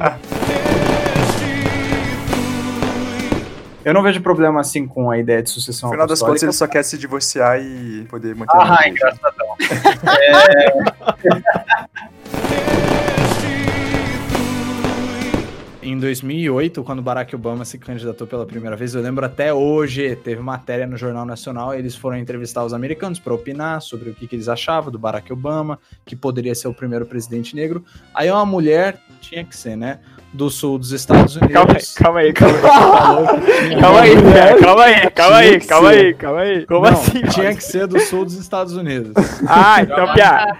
Eu 3.84 3.92
não 3.92 4.02
vejo 4.02 4.20
problema 4.20 4.60
assim 4.60 4.86
com 4.86 5.10
a 5.10 5.18
ideia 5.18 5.42
de 5.42 5.50
sucessão 5.50 5.88
No 5.88 5.94
final 5.94 6.06
das 6.06 6.20
contas, 6.20 6.42
ele 6.42 6.52
só 6.52 6.66
quer 6.68 6.84
se 6.84 6.96
divorciar 6.96 7.60
e 7.60 8.06
poder 8.08 8.34
manter 8.36 8.56
Ah, 8.56 8.78
a 8.80 8.86
igreja. 8.86 9.16
Em 15.82 15.98
2008, 15.98 16.84
quando 16.84 17.02
Barack 17.02 17.34
Obama 17.34 17.64
se 17.64 17.76
candidatou 17.76 18.24
pela 18.24 18.46
primeira 18.46 18.76
vez, 18.76 18.94
eu 18.94 19.02
lembro 19.02 19.26
até 19.26 19.52
hoje, 19.52 20.14
teve 20.14 20.40
matéria 20.40 20.86
no 20.86 20.96
Jornal 20.96 21.26
Nacional, 21.26 21.74
eles 21.74 21.96
foram 21.96 22.16
entrevistar 22.16 22.64
os 22.64 22.72
americanos 22.72 23.18
para 23.18 23.34
opinar 23.34 23.82
sobre 23.82 24.10
o 24.10 24.14
que, 24.14 24.28
que 24.28 24.36
eles 24.36 24.48
achavam 24.48 24.92
do 24.92 24.98
Barack 24.98 25.32
Obama, 25.32 25.80
que 26.06 26.14
poderia 26.14 26.54
ser 26.54 26.68
o 26.68 26.74
primeiro 26.74 27.04
presidente 27.04 27.56
negro. 27.56 27.84
Aí 28.14 28.30
uma 28.30 28.46
mulher, 28.46 28.96
tinha 29.20 29.42
que 29.44 29.56
ser, 29.56 29.76
né, 29.76 29.98
do 30.32 30.48
sul 30.48 30.78
dos 30.78 30.92
Estados 30.92 31.34
Unidos. 31.34 31.94
Calma 31.94 32.20
aí, 32.20 32.32
calma 32.32 32.60
aí, 32.60 32.70
calma 33.80 33.80
tinha 33.80 33.80
Calma 33.80 34.00
aí, 34.00 34.60
calma 34.60 34.84
aí, 34.84 35.10
calma 35.10 35.36
aí, 35.36 35.60
calma 35.60 35.88
aí, 35.90 36.14
calma 36.14 36.40
aí. 36.42 36.66
Como 36.66 36.86
Não, 36.86 36.92
assim? 36.92 37.22
Tinha 37.22 37.52
que 37.56 37.64
ser 37.64 37.88
do 37.88 37.98
sul 37.98 38.24
dos 38.24 38.34
Estados 38.34 38.76
Unidos. 38.76 39.14
Ah, 39.48 39.82
então 39.82 40.14
piada. 40.14 40.58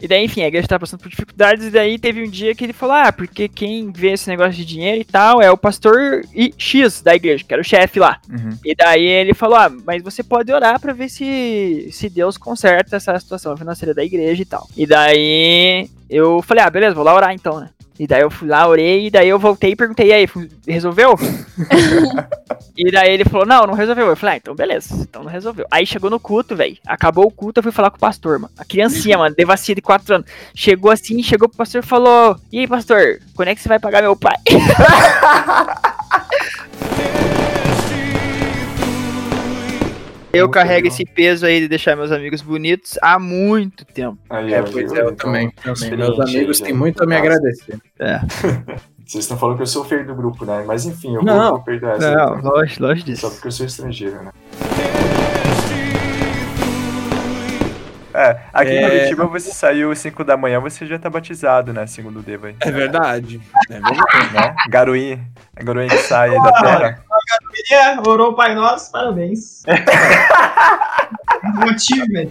E 0.00 0.06
daí, 0.06 0.24
enfim, 0.24 0.42
a 0.42 0.48
igreja 0.48 0.68
tava 0.68 0.80
passando 0.80 1.00
por 1.00 1.08
dificuldades, 1.08 1.66
e 1.66 1.70
daí 1.70 1.98
teve 1.98 2.22
um 2.22 2.30
dia 2.30 2.54
que 2.54 2.64
ele 2.64 2.72
falou, 2.72 2.94
ah, 2.94 3.12
porque 3.12 3.48
quem 3.48 3.90
vê 3.90 4.12
esse 4.12 4.28
negócio 4.28 4.52
de 4.52 4.64
dinheiro 4.64 5.00
e 5.00 5.04
tal 5.04 5.42
é 5.42 5.50
o 5.50 5.56
pastor 5.56 6.22
X 6.56 7.02
da 7.02 7.14
igreja, 7.14 7.44
que 7.44 7.52
era 7.52 7.60
o 7.60 7.64
chefe 7.64 7.98
lá. 7.98 8.20
Uhum. 8.30 8.56
E 8.64 8.74
daí 8.74 9.04
ele 9.04 9.34
falou, 9.34 9.56
ah, 9.56 9.70
mas 9.84 10.02
você 10.02 10.22
pode 10.22 10.52
orar 10.52 10.80
pra 10.80 10.92
ver 10.92 11.08
se, 11.08 11.88
se 11.90 12.08
Deus 12.08 12.38
conserta 12.38 12.96
essa 12.96 13.18
situação 13.18 13.56
financeira 13.56 13.92
da 13.92 14.04
igreja 14.04 14.42
e 14.42 14.46
tal. 14.46 14.68
E 14.76 14.86
daí 14.86 15.88
eu 16.08 16.40
falei, 16.42 16.64
ah, 16.64 16.70
beleza, 16.70 16.94
vou 16.94 17.04
lá 17.04 17.14
orar 17.14 17.32
então, 17.32 17.60
né? 17.60 17.70
E 17.98 18.06
daí 18.06 18.22
eu 18.22 18.30
fui 18.30 18.48
lá, 18.48 18.68
orei, 18.68 19.06
e 19.06 19.10
daí 19.10 19.28
eu 19.28 19.38
voltei 19.38 19.72
e 19.72 19.76
perguntei, 19.76 20.08
e 20.08 20.12
aí, 20.12 20.28
resolveu? 20.66 21.18
e 22.76 22.90
daí 22.92 23.10
ele 23.10 23.24
falou, 23.24 23.44
não, 23.44 23.66
não 23.66 23.74
resolveu. 23.74 24.06
Eu 24.06 24.16
falei, 24.16 24.36
ah, 24.36 24.38
então 24.38 24.54
beleza, 24.54 24.94
então 25.00 25.24
não 25.24 25.30
resolveu. 25.30 25.66
Aí 25.70 25.84
chegou 25.84 26.08
no 26.08 26.20
culto, 26.20 26.54
velho, 26.54 26.76
acabou 26.86 27.26
o 27.26 27.30
culto, 27.30 27.58
eu 27.58 27.62
fui 27.62 27.72
falar 27.72 27.90
com 27.90 27.96
o 27.96 28.00
pastor, 28.00 28.38
mano. 28.38 28.52
A 28.56 28.64
criancinha, 28.64 29.18
mano, 29.18 29.34
devassia 29.34 29.74
de 29.74 29.82
4 29.82 30.14
anos. 30.14 30.26
Chegou 30.54 30.90
assim, 30.90 31.22
chegou 31.22 31.48
pro 31.48 31.58
pastor 31.58 31.82
e 31.82 31.86
falou, 31.86 32.38
e 32.52 32.60
aí, 32.60 32.68
pastor, 32.68 33.20
quando 33.34 33.48
é 33.48 33.54
que 33.54 33.60
você 33.60 33.68
vai 33.68 33.80
pagar 33.80 34.02
meu 34.02 34.14
pai? 34.14 34.36
Eu 40.32 40.44
Muito 40.44 40.54
carrego 40.54 40.84
legal. 40.84 40.92
esse 40.92 41.04
peso 41.06 41.46
aí 41.46 41.60
de 41.60 41.68
deixar 41.68 41.96
meus 41.96 42.12
amigos 42.12 42.42
bonitos 42.42 42.98
há 43.00 43.18
muito 43.18 43.84
tempo. 43.86 44.18
Aí, 44.28 44.52
É, 44.52 44.62
pois 44.62 44.92
é, 44.92 45.00
eu 45.00 45.04
Então, 45.10 45.14
também. 45.16 45.50
também. 45.62 45.96
Meus 45.96 46.20
amigos 46.20 46.60
têm 46.60 46.74
muito 46.74 47.02
a 47.02 47.06
me 47.06 47.16
agradecer. 47.16 47.78
Vocês 49.06 49.24
estão 49.24 49.38
falando 49.38 49.56
que 49.56 49.62
eu 49.62 49.66
sou 49.66 49.82
o 49.82 49.84
feio 49.86 50.06
do 50.06 50.14
grupo, 50.14 50.44
né? 50.44 50.62
Mas 50.66 50.84
enfim, 50.84 51.14
eu 51.14 51.22
Não, 51.22 51.52
vou, 51.52 51.62
perdoar 51.62 51.96
essa. 51.96 52.14
Não, 52.14 52.38
então. 52.38 52.50
longe, 52.52 52.76
longe 52.78 53.00
Só 53.00 53.06
disso. 53.06 53.30
porque 53.30 53.48
eu 53.48 53.52
sou 53.52 53.64
estrangeiro, 53.64 54.22
né? 54.22 54.30
É, 58.12 58.36
aqui 58.52 58.70
em 58.72 58.76
É. 58.84 58.90
Curitiba 58.90 59.26
você 59.26 59.50
saiu 59.52 59.92
às 59.92 59.98
5 60.00 60.24
da 60.24 60.36
manhã, 60.36 60.58
você 60.60 60.84
já 60.84 60.98
tá 60.98 61.08
batizado, 61.08 61.72
né? 61.72 61.86
Segundo 61.86 62.18
o 62.18 62.22
Deva 62.22 62.48
aí. 62.48 62.56
É 62.60 62.70
verdade. 62.70 63.40
É 63.70 63.74
verdade. 63.80 64.32
Né? 64.34 64.54
Garoinha. 64.68 65.20
A 65.56 65.62
garoinha 65.62 65.88
que 65.88 65.98
sai 65.98 66.30
da 66.30 66.52
terra. 66.52 67.04
É, 67.70 68.08
orou 68.08 68.30
o 68.30 68.34
Pai 68.34 68.54
Nosso, 68.54 68.90
parabéns. 68.90 69.62
Motivo, 71.54 72.06
velho. 72.06 72.30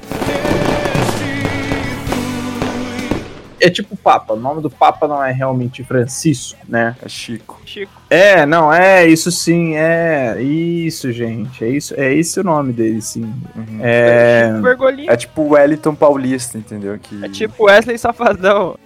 É 3.59 3.69
tipo 3.69 3.97
Papa. 3.97 4.33
O 4.33 4.39
nome 4.39 4.61
do 4.61 4.69
Papa 4.69 5.07
não 5.07 5.23
é 5.23 5.31
realmente 5.31 5.83
Francisco, 5.83 6.59
né? 6.67 6.95
É 7.01 7.09
Chico. 7.09 7.59
Chico. 7.65 7.91
É, 8.09 8.45
não, 8.45 8.71
é 8.71 9.05
isso 9.07 9.31
sim, 9.31 9.75
é 9.75 10.41
isso, 10.41 11.11
gente. 11.11 11.63
É 11.63 11.69
isso, 11.69 11.93
é 11.97 12.13
esse 12.13 12.39
o 12.39 12.43
nome 12.43 12.71
dele, 12.71 13.01
sim. 13.01 13.23
Uhum. 13.55 13.79
É, 13.81 14.49
Chico 14.49 14.61
Bergoglio. 14.61 15.11
É 15.11 15.17
tipo 15.17 15.41
o 15.41 15.49
Wellington 15.49 15.95
Paulista, 15.95 16.57
entendeu? 16.57 16.97
Que... 16.99 17.25
É 17.25 17.29
tipo 17.29 17.65
Wesley 17.65 17.97
Safadão. 17.97 18.77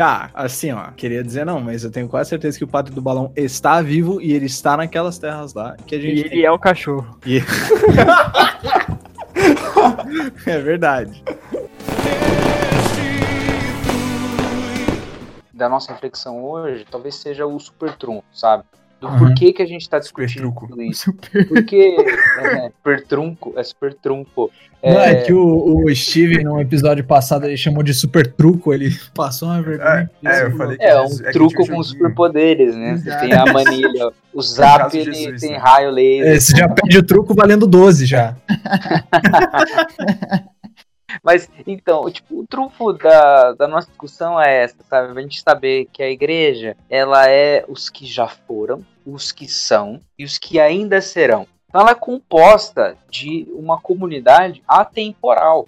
Ah, 0.00 0.30
assim, 0.34 0.72
ó, 0.72 0.90
queria 0.96 1.22
dizer 1.22 1.44
não, 1.46 1.60
mas 1.60 1.84
eu 1.84 1.90
tenho 1.90 2.08
quase 2.08 2.30
certeza 2.30 2.58
que 2.58 2.64
o 2.64 2.68
Padre 2.68 2.92
do 2.94 3.00
Balão 3.02 3.32
está 3.36 3.80
vivo 3.82 4.20
e 4.20 4.32
ele 4.32 4.46
está 4.46 4.76
naquelas 4.76 5.18
terras 5.18 5.54
lá 5.54 5.76
que 5.86 5.94
a 5.94 5.98
E 5.98 6.00
gente 6.16 6.26
ele 6.32 6.44
é 6.44 6.50
um 6.52 6.58
cachorro. 6.58 7.18
tem. 7.20 7.42
É 10.46 10.58
verdade. 10.58 11.22
da 15.52 15.68
nossa 15.68 15.92
reflexão 15.92 16.42
hoje 16.44 16.84
talvez 16.90 17.14
seja 17.16 17.46
o 17.46 17.58
super 17.60 17.96
trunfo, 17.96 18.24
sabe? 18.32 18.64
Do 19.04 19.12
Uhum. 19.12 19.18
porquê 19.18 19.52
que 19.52 19.62
a 19.62 19.66
gente 19.66 19.88
tá 19.88 19.98
discutindo 19.98 20.52
tudo 20.58 20.80
isso. 20.82 21.12
Porque 21.48 21.96
é, 22.38 22.70
super 22.70 23.04
trunco 23.06 23.52
é 23.56 23.62
super 23.62 23.94
trunfo. 23.94 24.50
Não, 24.82 25.00
é 25.00 25.14
que 25.22 25.32
o, 25.32 25.84
o 25.84 25.94
Steve, 25.94 26.44
no 26.44 26.60
episódio 26.60 27.02
passado, 27.04 27.46
ele 27.46 27.56
chamou 27.56 27.82
de 27.82 27.94
super 27.94 28.26
truco, 28.30 28.72
ele 28.74 28.90
passou 29.14 29.48
uma 29.48 29.62
vergonha. 29.62 30.10
É, 30.24 30.42
eu 30.44 30.56
falei 30.56 30.76
que 30.76 30.84
É 30.84 31.00
um 31.00 31.06
é 31.24 31.32
truco 31.32 31.54
com 31.56 31.64
joguinho. 31.64 31.84
superpoderes, 31.84 32.76
né? 32.76 32.96
Você 32.98 33.16
tem 33.18 33.32
a 33.32 33.46
manilha, 33.50 34.10
o 34.34 34.42
zap 34.42 34.94
ele 34.96 35.14
Jesus, 35.14 35.40
tem 35.40 35.52
né? 35.52 35.56
raio 35.56 35.90
laser. 35.90 36.34
É, 36.34 36.40
você 36.40 36.56
já 36.56 36.68
pede 36.68 36.98
o 36.98 37.02
truco 37.02 37.34
valendo 37.34 37.66
12 37.66 38.04
já. 38.04 38.36
Mas, 41.22 41.48
então, 41.66 42.10
tipo, 42.10 42.40
o 42.40 42.46
trunfo 42.46 42.92
da, 42.92 43.52
da 43.52 43.68
nossa 43.68 43.86
discussão 43.88 44.40
é 44.40 44.64
essa, 44.64 44.76
sabe? 44.90 45.16
A 45.18 45.22
gente 45.22 45.40
saber 45.40 45.86
que 45.92 46.02
a 46.02 46.10
igreja, 46.10 46.76
ela 46.90 47.28
é 47.30 47.64
os 47.68 47.88
que 47.88 48.04
já 48.04 48.26
foram, 48.26 48.84
os 49.06 49.32
que 49.32 49.48
são 49.48 50.00
e 50.18 50.24
os 50.24 50.38
que 50.38 50.58
ainda 50.58 51.00
serão. 51.00 51.46
Então 51.68 51.80
ela 51.80 51.90
é 51.90 51.94
composta 51.94 52.96
de 53.10 53.46
uma 53.52 53.80
comunidade 53.80 54.62
atemporal. 54.68 55.66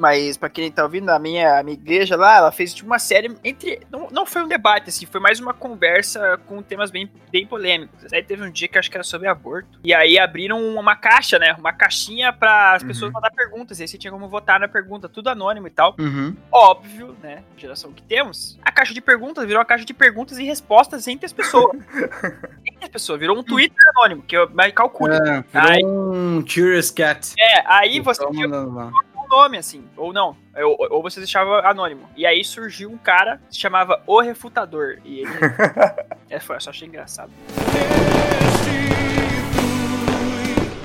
Mas 0.00 0.38
pra 0.38 0.48
quem 0.48 0.72
tá 0.72 0.82
ouvindo, 0.82 1.10
a 1.10 1.18
minha, 1.18 1.58
a 1.58 1.62
minha 1.62 1.74
igreja 1.74 2.16
lá, 2.16 2.38
ela 2.38 2.50
fez 2.50 2.72
tipo, 2.72 2.88
uma 2.88 2.98
série 2.98 3.36
entre. 3.44 3.80
Não, 3.90 4.08
não 4.10 4.24
foi 4.24 4.42
um 4.42 4.48
debate, 4.48 4.88
assim, 4.88 5.04
foi 5.04 5.20
mais 5.20 5.38
uma 5.38 5.52
conversa 5.52 6.40
com 6.46 6.62
temas 6.62 6.90
bem, 6.90 7.10
bem 7.30 7.46
polêmicos. 7.46 8.10
Aí 8.10 8.22
teve 8.22 8.42
um 8.42 8.50
dia 8.50 8.66
que 8.66 8.78
acho 8.78 8.90
que 8.90 8.96
era 8.96 9.04
sobre 9.04 9.28
aborto. 9.28 9.78
E 9.84 9.92
aí 9.92 10.18
abriram 10.18 10.58
uma 10.74 10.96
caixa, 10.96 11.38
né? 11.38 11.54
Uma 11.58 11.74
caixinha 11.74 12.32
para 12.32 12.72
as 12.72 12.82
pessoas 12.82 13.12
mandar 13.12 13.30
perguntas. 13.30 13.78
E 13.78 13.82
aí 13.82 13.88
você 13.88 13.98
tinha 13.98 14.10
como 14.10 14.26
votar 14.26 14.58
na 14.58 14.68
pergunta, 14.68 15.06
tudo 15.06 15.28
anônimo 15.28 15.66
e 15.66 15.70
tal. 15.70 15.94
Uhum. 15.98 16.34
Óbvio, 16.50 17.14
né? 17.22 17.44
Geração 17.58 17.92
que 17.92 18.02
temos. 18.02 18.58
A 18.62 18.72
caixa 18.72 18.94
de 18.94 19.02
perguntas 19.02 19.44
virou 19.44 19.58
uma 19.58 19.66
caixa 19.66 19.84
de 19.84 19.92
perguntas 19.92 20.38
e 20.38 20.44
respostas 20.44 21.06
entre 21.08 21.26
as 21.26 21.32
pessoas. 21.34 21.76
entre 22.66 22.84
as 22.84 22.88
pessoas. 22.88 23.20
Virou 23.20 23.36
um 23.38 23.42
Twitter 23.42 23.76
anônimo, 23.96 24.22
que 24.22 24.34
eu 24.34 24.48
mas 24.54 24.72
calcule. 24.72 25.12
É, 25.14 25.44
Aí- 25.52 25.76
virou 25.82 26.14
um 26.14 26.42
Curious 26.42 26.90
Cat. 26.90 27.34
É, 27.38 27.62
aí 27.66 28.00
você 28.00 28.24
Então, 28.24 28.90
nome, 29.30 29.56
assim. 29.56 29.84
Ou 29.96 30.12
não. 30.12 30.36
Ou, 30.56 30.76
ou 30.90 31.02
você 31.02 31.20
deixava 31.20 31.60
anônimo. 31.60 32.08
E 32.16 32.26
aí 32.26 32.44
surgiu 32.44 32.90
um 32.90 32.98
cara 32.98 33.40
que 33.48 33.54
se 33.54 33.60
chamava 33.60 34.02
O 34.06 34.20
Refutador. 34.20 34.98
E 35.04 35.20
ele. 35.20 35.30
é, 36.28 36.40
foi, 36.40 36.56
eu 36.56 36.60
só 36.60 36.70
achei 36.70 36.88
engraçado. 36.88 37.30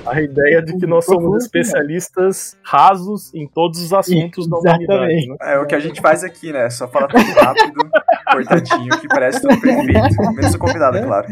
A 0.06 0.22
ideia 0.22 0.62
de 0.62 0.78
que 0.78 0.86
nós 0.86 1.04
somos 1.04 1.44
especialistas 1.44 2.56
rasos 2.62 3.34
em 3.34 3.48
todos 3.48 3.82
os 3.82 3.92
assuntos 3.92 4.48
da 4.48 4.58
humanidade. 4.58 5.28
Né? 5.28 5.36
É 5.42 5.58
o 5.58 5.66
que 5.66 5.74
a 5.74 5.80
gente 5.80 6.00
faz 6.00 6.24
aqui, 6.24 6.54
né? 6.54 6.70
Só 6.70 6.88
fala 6.88 7.08
tudo 7.08 7.24
rápido, 7.24 7.90
cortadinho, 8.32 9.00
que 9.00 9.08
parece 9.08 9.42
tudo 9.42 9.60
perfeito. 9.60 10.22
Menos 10.36 10.54
o 10.54 10.60
convidado, 10.60 10.98
é 10.98 11.02
claro. 11.02 11.28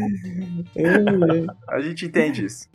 A 1.68 1.80
gente 1.80 2.04
entende 2.04 2.46
isso. 2.46 2.68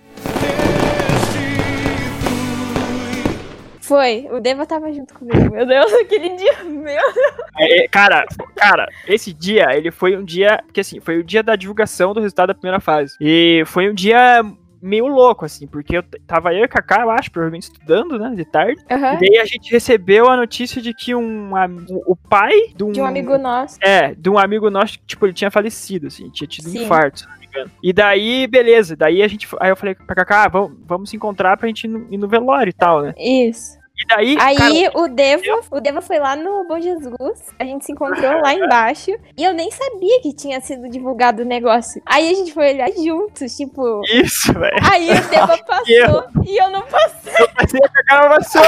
Foi, 3.89 4.27
o 4.31 4.39
Deva 4.39 4.67
tava 4.67 4.93
junto 4.93 5.15
comigo, 5.15 5.51
meu 5.51 5.65
Deus, 5.65 5.91
aquele 6.00 6.36
dia, 6.36 6.63
meu 6.63 6.84
Deus. 6.84 7.15
É, 7.58 7.86
é, 7.86 7.88
cara, 7.88 8.24
cara, 8.55 8.88
esse 9.08 9.34
dia, 9.34 9.75
ele 9.75 9.89
foi 9.89 10.15
um 10.15 10.24
dia, 10.24 10.62
porque 10.63 10.81
assim, 10.81 11.00
foi 11.00 11.17
o 11.17 11.24
dia 11.24 11.41
da 11.41 11.55
divulgação 11.55 12.13
do 12.13 12.19
resultado 12.19 12.50
da 12.50 12.53
primeira 12.53 12.79
fase. 12.79 13.15
E 13.19 13.63
foi 13.65 13.89
um 13.89 13.93
dia 13.96 14.43
meio 14.79 15.08
louco, 15.08 15.43
assim, 15.43 15.65
porque 15.65 15.98
eu 15.98 16.03
tava 16.27 16.53
eu 16.53 16.60
e 16.60 16.63
a 16.63 16.67
Kaká, 16.67 17.01
eu 17.01 17.10
acho, 17.10 17.31
provavelmente 17.31 17.63
estudando, 17.63 18.17
né, 18.19 18.31
de 18.36 18.46
tarde. 18.46 18.79
Aham. 18.91 19.15
E 19.15 19.17
daí 19.27 19.39
a 19.39 19.46
gente 19.46 19.72
recebeu 19.72 20.29
a 20.29 20.38
notícia 20.38 20.79
de 20.81 20.93
que 20.93 21.15
um, 21.15 21.55
am- 21.55 21.86
o 22.05 22.15
pai 22.15 22.53
de 22.75 22.84
um... 22.84 22.91
De 22.91 23.01
um 23.01 23.05
amigo 23.05 23.38
nosso. 23.39 23.77
É, 23.81 24.13
de 24.13 24.29
um 24.29 24.38
amigo 24.38 24.69
nosso, 24.69 25.00
que, 25.00 25.05
tipo, 25.08 25.25
ele 25.25 25.34
tinha 25.34 25.50
falecido, 25.50 26.08
assim, 26.08 26.29
tinha 26.29 26.48
tido 26.48 26.69
Sim. 26.69 26.79
um 26.79 26.84
infarto, 26.84 27.22
se 27.22 27.27
não 27.27 27.39
me 27.39 27.48
engano. 27.48 27.72
E 27.81 27.91
daí, 27.91 28.46
beleza, 28.46 28.96
daí 28.96 29.24
a 29.24 29.27
gente, 29.27 29.48
aí 29.60 29.72
eu 29.72 29.75
falei 29.75 29.96
pra 29.96 30.15
Kaká, 30.15 30.43
ah, 30.43 30.48
vamos, 30.48 30.77
vamos 30.86 31.10
se 31.10 31.15
encontrar 31.15 31.58
pra 31.58 31.67
gente 31.67 31.86
ir 31.86 31.88
no, 31.88 32.08
ir 32.13 32.17
no 32.17 32.27
velório 32.27 32.69
e 32.69 32.74
tal, 32.74 33.01
né? 33.01 33.13
Isso. 33.17 33.78
E 34.00 34.06
daí, 34.08 34.38
Aí 34.39 34.56
cara, 34.56 34.98
o 34.98 35.08
Devo, 35.10 35.44
o 35.72 35.82
Devo 35.82 36.01
foi 36.01 36.20
lá 36.20 36.36
no 36.36 36.65
Bom 36.65 36.79
Jesus, 36.79 37.39
a 37.60 37.65
gente 37.65 37.86
se 37.86 37.91
encontrou 37.91 38.39
lá 38.41 38.53
embaixo, 38.53 39.12
e 39.38 39.44
eu 39.44 39.53
nem 39.53 39.70
sabia 39.72 40.22
que 40.22 40.34
tinha 40.34 40.62
sido 40.62 40.89
divulgado 40.89 41.41
o 41.41 41.46
negócio. 41.46 42.01
Aí 42.06 42.32
a 42.32 42.34
gente 42.34 42.53
foi 42.53 42.74
olhar 42.74 42.89
juntos, 42.91 43.58
tipo. 43.58 44.01
Isso, 44.06 44.53
velho. 44.53 44.77
Aí 44.89 45.12
o 45.12 45.29
Devo 45.29 45.58
passou 45.68 46.44
e 46.46 46.58
eu 46.58 46.70
não 46.70 46.82
passei. 46.84 47.34
Eu 47.39 47.50
passei 47.50 47.79
a 47.84 47.89
Kaká 47.89 48.29
passou, 48.29 48.62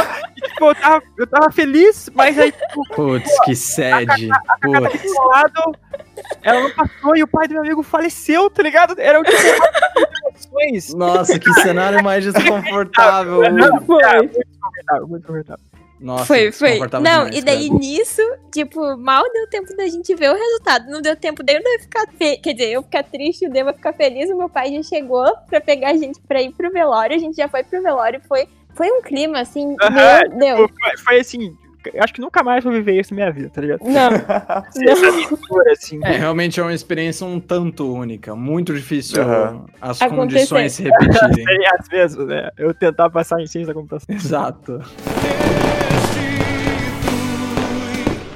tipo, 0.62 0.66
eu 0.70 0.76
tava, 0.76 1.04
eu 1.18 1.28
tava 1.28 1.52
feliz, 1.52 2.10
mas 2.14 2.38
aí, 2.38 2.52
tipo, 2.52 2.84
Putz, 2.96 3.40
que 3.44 3.56
sede. 3.56 4.30
Putz. 4.62 5.02
do 5.02 5.28
lado, 5.28 5.76
ela 6.44 6.62
não 6.62 6.72
passou 6.72 7.16
e 7.16 7.24
o 7.24 7.28
pai 7.28 7.48
do 7.48 7.56
meu 7.56 7.64
amigo 7.64 7.82
faleceu, 7.84 8.50
tá 8.50 8.62
ligado? 8.62 8.96
Era 8.98 9.20
o 9.20 9.24
tipo 9.24 9.38
emoções. 10.28 10.94
Nossa, 10.96 11.40
que 11.40 11.52
cenário 11.54 12.04
mais 12.04 12.24
desconfortável. 12.24 13.38
Foi. 13.38 13.50
Muito 13.50 13.80
desconfortável, 13.80 15.08
muito 15.08 15.22
desconfortável. 15.22 15.72
Nossa, 16.02 16.26
foi, 16.26 16.52
foi. 16.52 16.80
Não, 16.80 16.90
demais, 17.26 17.38
e 17.38 17.42
daí 17.44 17.68
cara. 17.68 17.80
nisso, 17.80 18.22
tipo, 18.52 18.98
mal 18.98 19.24
deu 19.32 19.48
tempo 19.48 19.76
da 19.78 19.88
gente 19.88 20.16
ver 20.16 20.32
o 20.32 20.36
resultado. 20.36 20.90
Não 20.90 21.00
deu 21.00 21.16
tempo 21.16 21.44
daí 21.44 21.58
eu 21.58 21.64
Devo 21.64 21.84
ficar. 21.84 22.08
Fe... 22.18 22.38
Quer 22.38 22.54
dizer, 22.54 22.72
eu 22.72 22.82
ficar 22.82 23.04
triste, 23.04 23.46
o 23.46 23.52
Devo 23.52 23.72
ficar 23.72 23.94
feliz. 23.94 24.28
O 24.32 24.36
meu 24.36 24.50
pai 24.50 24.74
já 24.74 24.82
chegou 24.82 25.32
pra 25.48 25.62
pegar 25.62 25.90
a 25.90 25.98
gente 25.98 26.20
pra 26.22 26.42
ir 26.42 26.52
pro 26.54 26.72
velório. 26.72 27.16
A 27.16 27.20
gente 27.20 27.36
já 27.36 27.48
foi 27.48 27.64
pro 27.64 27.84
velório. 27.84 28.20
Foi, 28.28 28.48
foi 28.74 28.90
um 28.92 29.02
clima 29.02 29.40
assim. 29.40 29.76
Aham, 29.82 30.22
Meu 30.36 30.56
Deus. 30.58 30.68
tipo, 30.68 30.80
foi, 30.84 30.98
foi 30.98 31.20
assim, 31.20 31.58
eu 31.94 32.04
acho 32.04 32.14
que 32.14 32.22
nunca 32.22 32.44
mais 32.44 32.64
vou 32.64 32.72
viver 32.72 33.00
isso 33.00 33.12
na 33.14 33.16
minha 33.22 33.32
vida, 33.32 33.50
tá 33.50 33.60
ligado? 33.62 33.80
Não. 33.84 34.12
Essa 34.92 35.12
mistura, 35.12 35.72
assim. 35.72 36.00
É, 36.04 36.12
realmente 36.12 36.60
é 36.60 36.64
uma 36.64 36.74
experiência 36.74 37.26
um 37.26 37.40
tanto 37.40 37.92
única. 37.92 38.36
Muito 38.36 38.74
difícil 38.74 39.20
as 39.82 40.00
Acontecer. 40.02 40.16
condições 40.16 40.74
se 40.74 40.84
repetirem. 40.90 41.44
Seria 41.46 41.72
às 41.80 41.88
vezes, 41.88 42.18
né? 42.28 42.50
Eu 42.58 42.74
tentar 42.74 43.10
passar 43.10 43.42
em 43.42 43.48
ciência 43.48 43.74
da 43.74 43.80
computação. 43.80 44.16
Exato. 44.16 44.80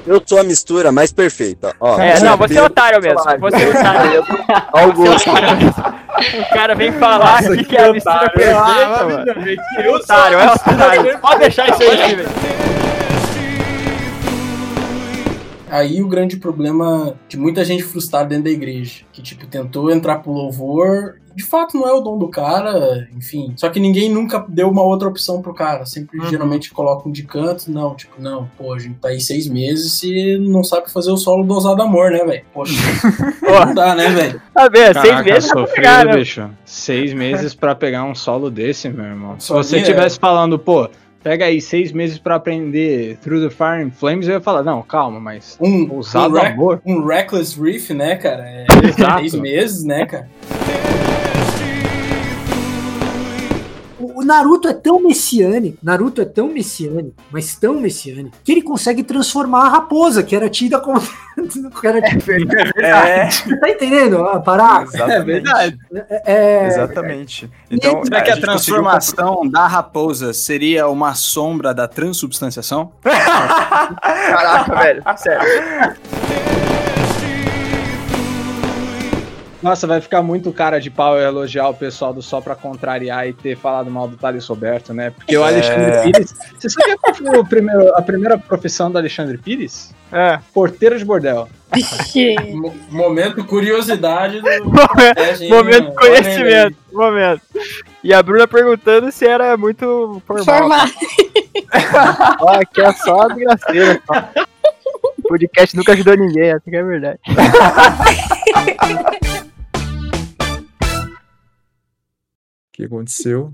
Eu 0.06 0.22
sou 0.24 0.38
a 0.38 0.44
mistura 0.44 0.92
mais 0.92 1.12
perfeita. 1.12 1.74
Ó, 1.80 1.98
É, 2.00 2.20
não, 2.20 2.36
você 2.36 2.58
é 2.58 2.62
otário 2.62 3.00
mesmo. 3.02 3.18
Você 3.40 3.56
é 3.64 3.68
otário. 3.70 4.24
Augusto. 4.72 5.30
O 6.40 6.54
cara 6.54 6.74
vem 6.74 6.92
falar 6.92 7.42
Nossa, 7.42 7.52
aqui 7.52 7.64
que 7.64 7.64
que 7.64 7.76
é 7.76 7.84
a 7.84 7.92
mistura 7.92 8.30
perfeita, 8.30 9.04
mano. 9.04 9.24
que 9.24 9.80
É 9.82 9.90
otário, 9.90 10.38
é 10.38 10.52
otário. 10.52 11.18
Pode 11.18 11.40
deixar 11.40 11.68
isso 11.70 11.82
aí, 11.82 12.14
velho. 12.16 12.28
Aí 15.70 16.02
o 16.02 16.08
grande 16.08 16.36
problema 16.36 17.14
de 17.28 17.36
muita 17.36 17.64
gente 17.64 17.82
frustrada 17.82 18.28
dentro 18.28 18.44
da 18.44 18.50
igreja, 18.50 19.04
que 19.12 19.20
tipo 19.22 19.46
tentou 19.46 19.90
entrar 19.90 20.18
pro 20.18 20.30
louvor, 20.32 21.16
de 21.34 21.42
fato 21.44 21.76
não 21.76 21.86
é 21.86 21.92
o 21.92 22.00
dom 22.00 22.16
do 22.18 22.28
cara, 22.28 23.06
enfim. 23.14 23.52
Só 23.56 23.68
que 23.68 23.78
ninguém 23.80 24.08
nunca 24.08 24.44
deu 24.48 24.70
uma 24.70 24.82
outra 24.82 25.08
opção 25.08 25.42
pro 25.42 25.52
cara, 25.52 25.84
sempre 25.84 26.18
Uhum. 26.18 26.26
geralmente 26.30 26.70
colocam 26.72 27.10
de 27.12 27.24
canto, 27.24 27.70
não, 27.70 27.94
tipo, 27.94 28.14
não, 28.18 28.48
pô, 28.56 28.72
a 28.72 28.78
gente 28.78 28.94
tá 28.98 29.08
aí 29.08 29.20
seis 29.20 29.46
meses 29.48 30.02
e 30.02 30.38
não 30.38 30.62
sabe 30.64 30.90
fazer 30.90 31.10
o 31.10 31.16
solo 31.16 31.44
do 31.44 31.52
ousado 31.54 31.82
amor, 31.82 32.10
né, 32.10 32.24
velho? 32.24 32.44
Poxa, 32.54 32.72
não 33.42 33.74
dá, 33.74 33.94
né, 33.94 34.08
velho? 34.08 34.40
Tá 34.54 34.68
vendo? 34.68 34.94
Caraca, 34.94 35.02
Seis 35.02 35.24
meses 35.24 35.50
pra 35.50 35.60
sofrido, 35.60 35.74
pegar, 35.74 36.04
né? 36.06 36.16
bicho. 36.16 36.50
Seis 36.64 37.12
meses 37.12 37.54
pra 37.54 37.74
pegar 37.74 38.04
um 38.04 38.14
solo 38.14 38.50
desse, 38.50 38.88
meu 38.88 39.04
irmão. 39.04 39.34
Se 39.38 39.52
você 39.52 39.76
é. 39.76 39.80
estivesse 39.80 40.18
falando, 40.18 40.58
pô, 40.58 40.88
pega 41.26 41.46
aí 41.46 41.60
seis 41.60 41.90
meses 41.90 42.18
pra 42.18 42.36
aprender 42.36 43.16
Through 43.16 43.48
the 43.48 43.50
Fire 43.50 43.82
and 43.82 43.90
Flames, 43.90 44.28
eu 44.28 44.34
ia 44.34 44.40
falar, 44.40 44.62
não, 44.62 44.80
calma, 44.80 45.18
mas 45.18 45.58
Um, 45.60 45.92
ousado 45.92 46.36
um, 46.36 46.38
amor. 46.40 46.80
um 46.86 47.04
Reckless 47.04 47.60
Riff, 47.60 47.92
né, 47.92 48.14
cara? 48.14 48.48
É, 48.48 48.64
Exato. 48.84 49.18
seis 49.18 49.34
meses, 49.34 49.82
né, 49.84 50.06
cara? 50.06 50.28
O 54.16 54.24
Naruto 54.24 54.66
é 54.66 54.72
tão 54.72 54.98
messiânico, 55.02 55.76
Naruto 55.82 56.22
é 56.22 56.24
tão 56.24 56.48
messiânico, 56.48 57.14
mas 57.30 57.54
tão 57.54 57.74
messiânico, 57.78 58.34
que 58.42 58.50
ele 58.50 58.62
consegue 58.62 59.02
transformar 59.02 59.66
a 59.66 59.68
raposa, 59.68 60.22
que 60.22 60.34
era 60.34 60.48
tida 60.48 60.80
como. 60.80 60.98
que 61.80 61.86
era 61.86 62.00
tida- 62.00 62.24
É. 62.82 63.28
Tá 63.60 63.68
entendendo 63.68 64.24
a 64.24 64.40
parada? 64.40 64.84
Exatamente. 64.84 65.12
É 65.12 65.22
verdade. 65.22 65.78
É, 66.24 66.66
Exatamente. 66.66 67.50
Então, 67.70 68.02
Será 68.02 68.22
que 68.22 68.30
a 68.30 68.34
conseguiu 68.34 68.46
transformação 68.46 69.46
da 69.50 69.66
raposa 69.66 70.32
seria 70.32 70.88
uma 70.88 71.14
sombra 71.14 71.74
da 71.74 71.86
transubstanciação? 71.86 72.92
Caraca, 73.04 74.74
velho. 74.76 75.02
Sério. 75.18 75.96
Nossa, 79.66 79.84
vai 79.84 80.00
ficar 80.00 80.22
muito 80.22 80.52
cara 80.52 80.80
de 80.80 80.88
pau 80.90 81.16
eu 81.18 81.26
elogiar 81.26 81.68
o 81.68 81.74
pessoal 81.74 82.12
do 82.14 82.22
Só 82.22 82.40
Pra 82.40 82.54
Contrariar 82.54 83.26
e 83.26 83.32
ter 83.32 83.56
falado 83.56 83.90
mal 83.90 84.06
do 84.06 84.16
Thales 84.16 84.46
Roberto, 84.46 84.94
né? 84.94 85.10
Porque 85.10 85.36
o 85.36 85.42
É. 85.44 85.48
Alexandre 85.48 86.02
Pires. 86.12 86.34
Você 86.56 86.70
sabia 86.70 86.96
qual 86.96 87.12
foi 87.12 87.36
o 87.36 87.44
primeiro, 87.44 87.92
a 87.96 88.00
primeira 88.00 88.38
profissão 88.38 88.92
do 88.92 88.96
Alexandre 88.96 89.36
Pires? 89.38 89.92
É. 90.12 90.38
Porteiro 90.54 90.96
de 90.96 91.04
bordel. 91.04 91.48
Mo- 92.54 92.72
Momento 92.90 93.44
curiosidade 93.44 94.40
do. 94.40 94.46
hein, 94.48 94.62
Momento 95.50 95.82
mano? 95.82 95.94
conhecimento. 95.96 96.76
Momento. 96.92 97.42
E 98.04 98.14
a 98.14 98.22
Bruna 98.22 98.46
perguntando 98.46 99.10
se 99.10 99.26
era 99.26 99.56
muito 99.56 100.22
formal. 100.24 100.44
Formal. 100.44 100.86
Ó, 102.40 102.50
aqui 102.60 102.80
é 102.82 102.92
só 102.92 103.26
desgraceira. 103.26 104.00
só. 104.06 104.28
O 105.18 105.28
podcast 105.28 105.76
nunca 105.76 105.92
ajudou 105.92 106.16
ninguém, 106.16 106.50
essa 106.50 106.70
que 106.70 106.76
é 106.76 106.80
a 106.80 106.84
verdade. 106.84 107.18
Que 112.76 112.84
aconteceu? 112.84 113.52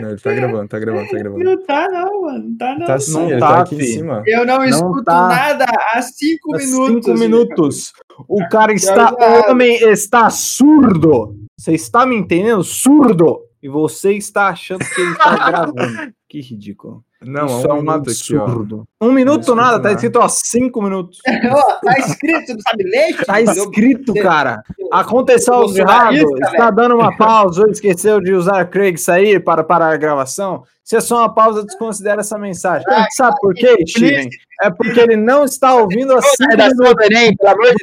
Não, 0.00 0.10
ele 0.10 0.18
tá 0.20 0.32
gravando, 0.34 0.68
tá 0.68 0.78
gravando, 0.78 1.08
tá 1.10 1.18
gravando. 1.18 1.44
Não 1.44 1.64
tá, 1.64 1.88
não, 1.88 2.22
mano. 2.22 2.44
Não 2.48 2.56
tá, 2.56 2.78
não. 2.78 2.86
Tá 2.86 2.98
sim, 2.98 3.12
Não 3.12 3.30
ele 3.30 3.40
tá, 3.40 3.48
tá 3.48 3.60
aqui 3.62 3.74
em 3.74 3.78
fi. 3.78 3.86
cima. 3.86 4.22
Eu 4.26 4.44
não, 4.46 4.56
Não 4.58 4.64
escuto 4.64 5.04
tá. 5.04 5.28
nada 5.28 5.64
há 5.94 6.02
cinco 6.02 6.54
Há 6.54 6.58
minutos. 6.58 7.04
Cinco 7.04 7.18
minutos. 7.18 7.92
O 8.28 8.48
cara 8.48 8.72
está. 8.72 8.94
Já- 9.18 9.46
O 9.48 9.50
homem 9.50 9.76
está 9.90 10.28
surdo. 10.30 11.36
Você 11.58 11.72
está 11.72 12.04
me 12.06 12.16
entendendo? 12.16 12.62
Surdo. 12.64 13.40
E 13.62 13.68
você 13.68 14.14
está 14.14 14.48
achando 14.48 14.80
que 14.84 15.00
ele 15.00 15.12
está 15.12 15.36
gravando. 15.48 16.12
Que 16.28 16.40
ridículo. 16.40 17.04
Não, 17.24 17.46
Isso 17.46 17.66
um 17.66 17.70
é 17.70 17.74
um 17.74 17.82
minuto 17.82 18.10
aqui, 18.10 18.36
absurdo. 18.36 18.84
Um 19.00 19.12
minuto 19.12 19.40
escuto 19.40 19.56
nada, 19.56 19.80
tá 19.80 19.92
escrito 19.92 20.18
ó, 20.18 20.28
cinco 20.28 20.82
minutos. 20.82 21.18
Tá 21.84 21.98
escrito, 21.98 22.54
sabe 22.62 22.84
ler? 22.84 23.24
Tá 23.24 23.40
escrito, 23.40 24.14
cara. 24.14 24.62
Aconteceu 24.90 25.54
algo 25.54 25.76
errado, 25.76 26.14
está 26.14 26.70
dando 26.70 26.94
uma 26.94 27.16
pausa 27.16 27.64
esqueceu 27.68 28.20
de 28.20 28.32
usar 28.32 28.64
Craig 28.66 28.96
sair 28.96 29.42
para 29.42 29.64
parar 29.64 29.92
a 29.92 29.96
gravação. 29.96 30.62
Se 30.84 30.96
é 30.96 31.00
só 31.00 31.18
uma 31.18 31.32
pausa, 31.32 31.64
desconsidera 31.64 32.20
essa 32.20 32.36
mensagem. 32.36 32.84
Sabe 33.12 33.36
por 33.40 33.54
quê, 33.54 33.76
Steven? 33.86 34.28
É 34.62 34.70
porque 34.70 35.00
ele 35.00 35.16
não 35.16 35.44
está 35.44 35.74
ouvindo 35.74 36.12
assim. 36.14 36.44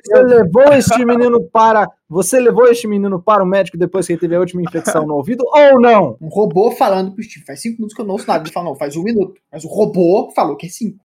Você 0.06 0.24
levou 0.24 0.74
este 0.74 1.06
menino 1.06 1.44
para. 1.52 1.90
Você 2.10 2.40
levou 2.40 2.68
este 2.68 2.88
menino 2.88 3.22
para 3.22 3.44
o 3.44 3.48
médico 3.48 3.78
depois 3.78 4.06
que 4.06 4.14
ele 4.14 4.20
teve 4.20 4.36
a 4.36 4.40
última 4.40 4.62
infecção 4.62 5.06
no 5.06 5.16
ouvido 5.16 5.44
ou 5.46 5.80
não? 5.80 6.18
Um 6.22 6.28
robô 6.28 6.72
falando 6.72 7.14
pro 7.14 7.24
Steve. 7.24 7.46
Faz 7.46 7.62
cinco 7.62 7.78
minutos 7.78 7.96
que 7.96 8.02
eu 8.02 8.06
não 8.06 8.14
ouço 8.14 8.28
nada. 8.28 8.44
Ele 8.44 8.52
fala, 8.52 8.66
não, 8.68 8.76
faz 8.76 8.96
um 8.96 9.04
minuto. 9.04 9.40
Mas 9.52 9.64
o 9.64 9.68
robô 9.68 10.32
falou 10.36 10.56
que 10.56 10.66
é 10.66 10.70
cinco. 10.70 11.00